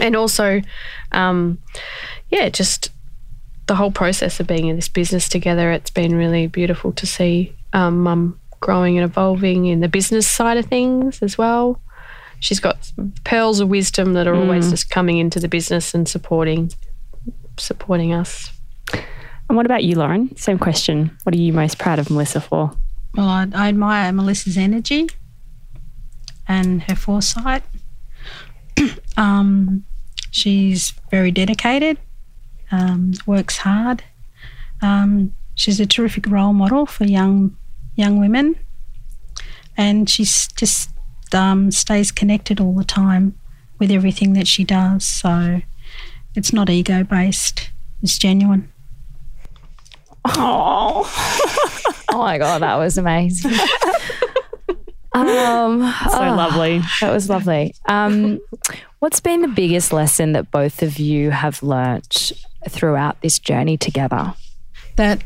[0.00, 0.60] And also,
[1.12, 1.58] um,
[2.30, 2.90] yeah, just
[3.66, 7.54] the whole process of being in this business together, it's been really beautiful to see
[7.72, 11.80] um, mum growing and evolving in the business side of things as well.
[12.40, 12.90] She's got
[13.24, 16.72] pearls of wisdom that are always just coming into the business and supporting
[17.58, 18.50] supporting us.
[18.92, 20.34] And what about you, Lauren?
[20.36, 21.16] Same question.
[21.24, 22.72] What are you most proud of Melissa for?
[23.14, 25.08] Well, I, I admire Melissa's energy
[26.46, 27.62] and her foresight.
[29.16, 29.84] um,
[30.30, 31.98] she's very dedicated,
[32.70, 34.04] um, works hard.
[34.82, 37.56] Um, she's a terrific role model for young
[37.96, 38.56] young women,
[39.76, 40.90] and she's just
[41.34, 43.38] um, stays connected all the time
[43.78, 45.04] with everything that she does.
[45.04, 45.60] So
[46.34, 47.70] it's not ego based;
[48.02, 48.72] it's genuine.
[50.24, 53.52] Oh, oh my god, that was amazing.
[55.12, 56.80] um, So oh, lovely.
[57.00, 57.74] That was lovely.
[57.86, 58.38] Um,
[59.00, 62.32] what's been the biggest lesson that both of you have learnt
[62.68, 64.34] throughout this journey together?
[64.96, 65.22] that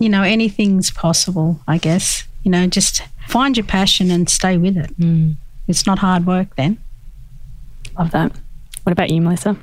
[0.00, 4.76] you know anything's possible i guess you know just find your passion and stay with
[4.76, 4.90] it
[5.68, 6.76] it's not hard work then
[7.96, 8.32] Love that.
[8.82, 9.56] What about you, Melissa?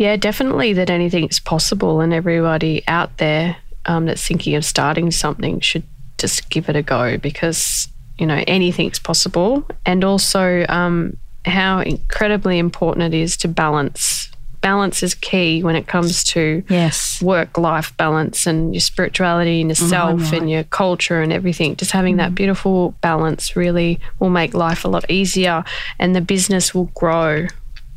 [0.00, 5.60] Yeah, definitely that anything's possible, and everybody out there um, that's thinking of starting something
[5.60, 5.82] should
[6.16, 7.86] just give it a go because
[8.16, 14.30] you know anything's possible, and also um, how incredibly important it is to balance.
[14.62, 17.20] Balance is key when it comes to yes.
[17.20, 21.76] work life balance and your spirituality and yourself and your culture and everything.
[21.76, 25.64] Just having that beautiful balance really will make life a lot easier
[25.98, 27.46] and the business will grow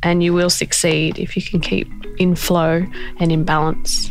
[0.04, 1.88] and you will succeed if you can keep
[2.18, 2.84] in flow
[3.18, 4.10] and in balance.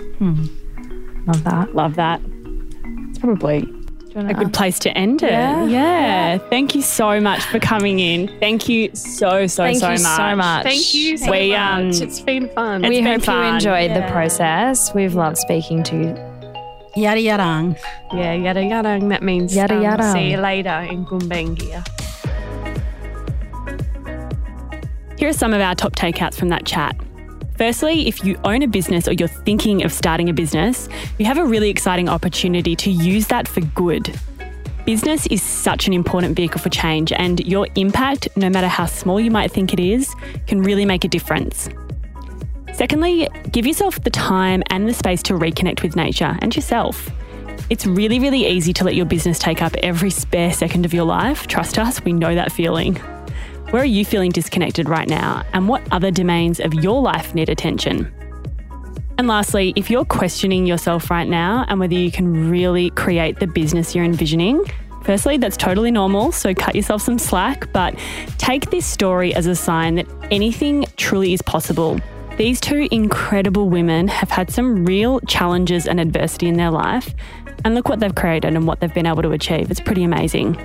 [1.26, 1.74] Love that.
[1.76, 2.20] Love that.
[3.10, 3.60] It's probably
[4.16, 5.32] a good place to end it.
[5.32, 5.64] Yeah.
[5.66, 6.38] Yeah.
[6.38, 8.28] Thank you so much for coming in.
[8.40, 9.78] Thank you so, so, so much.
[9.78, 10.18] Thank so you much.
[10.18, 10.64] so much.
[10.64, 11.60] Thank you so We, much.
[11.60, 12.84] um, it's been fun.
[12.84, 13.56] It's we been hope you fun.
[13.56, 14.94] enjoyed the process.
[14.94, 16.34] We've loved speaking to you.
[16.96, 17.76] yada yada
[18.14, 19.00] yeah, yada yada.
[19.08, 20.12] That means Yada um, yada.
[20.12, 22.03] see you later in Gumbaynggirr.
[25.24, 26.98] Here are some of our top takeouts from that chat.
[27.58, 31.38] Firstly, if you own a business or you're thinking of starting a business, you have
[31.38, 34.20] a really exciting opportunity to use that for good.
[34.86, 39.18] Business is such an important vehicle for change, and your impact, no matter how small
[39.18, 40.14] you might think it is,
[40.46, 41.70] can really make a difference.
[42.74, 47.10] Secondly, give yourself the time and the space to reconnect with nature and yourself.
[47.70, 51.06] It's really, really easy to let your business take up every spare second of your
[51.06, 51.48] life.
[51.48, 53.00] Trust us, we know that feeling.
[53.74, 55.44] Where are you feeling disconnected right now?
[55.52, 58.14] And what other domains of your life need attention?
[59.18, 63.48] And lastly, if you're questioning yourself right now and whether you can really create the
[63.48, 64.64] business you're envisioning,
[65.02, 66.32] firstly, that's totally normal.
[66.32, 67.98] So cut yourself some slack, but
[68.38, 72.00] take this story as a sign that anything truly is possible.
[72.38, 77.12] These two incredible women have had some real challenges and adversity in their life.
[77.66, 79.72] And look what they've created and what they've been able to achieve.
[79.72, 80.64] It's pretty amazing.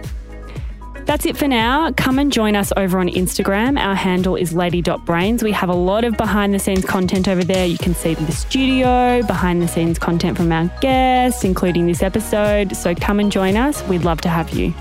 [1.08, 1.90] That's it for now.
[1.92, 3.80] Come and join us over on Instagram.
[3.80, 5.42] Our handle is lady.brains.
[5.42, 7.64] We have a lot of behind the scenes content over there.
[7.64, 12.76] You can see the studio, behind the scenes content from our guests, including this episode.
[12.76, 13.82] So come and join us.
[13.84, 14.74] We'd love to have you.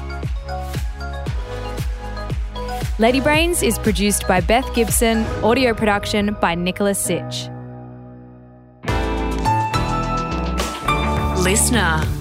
[2.99, 7.47] Lady Brains is produced by Beth Gibson, audio production by Nicholas Sitch.
[11.41, 12.16] Listener.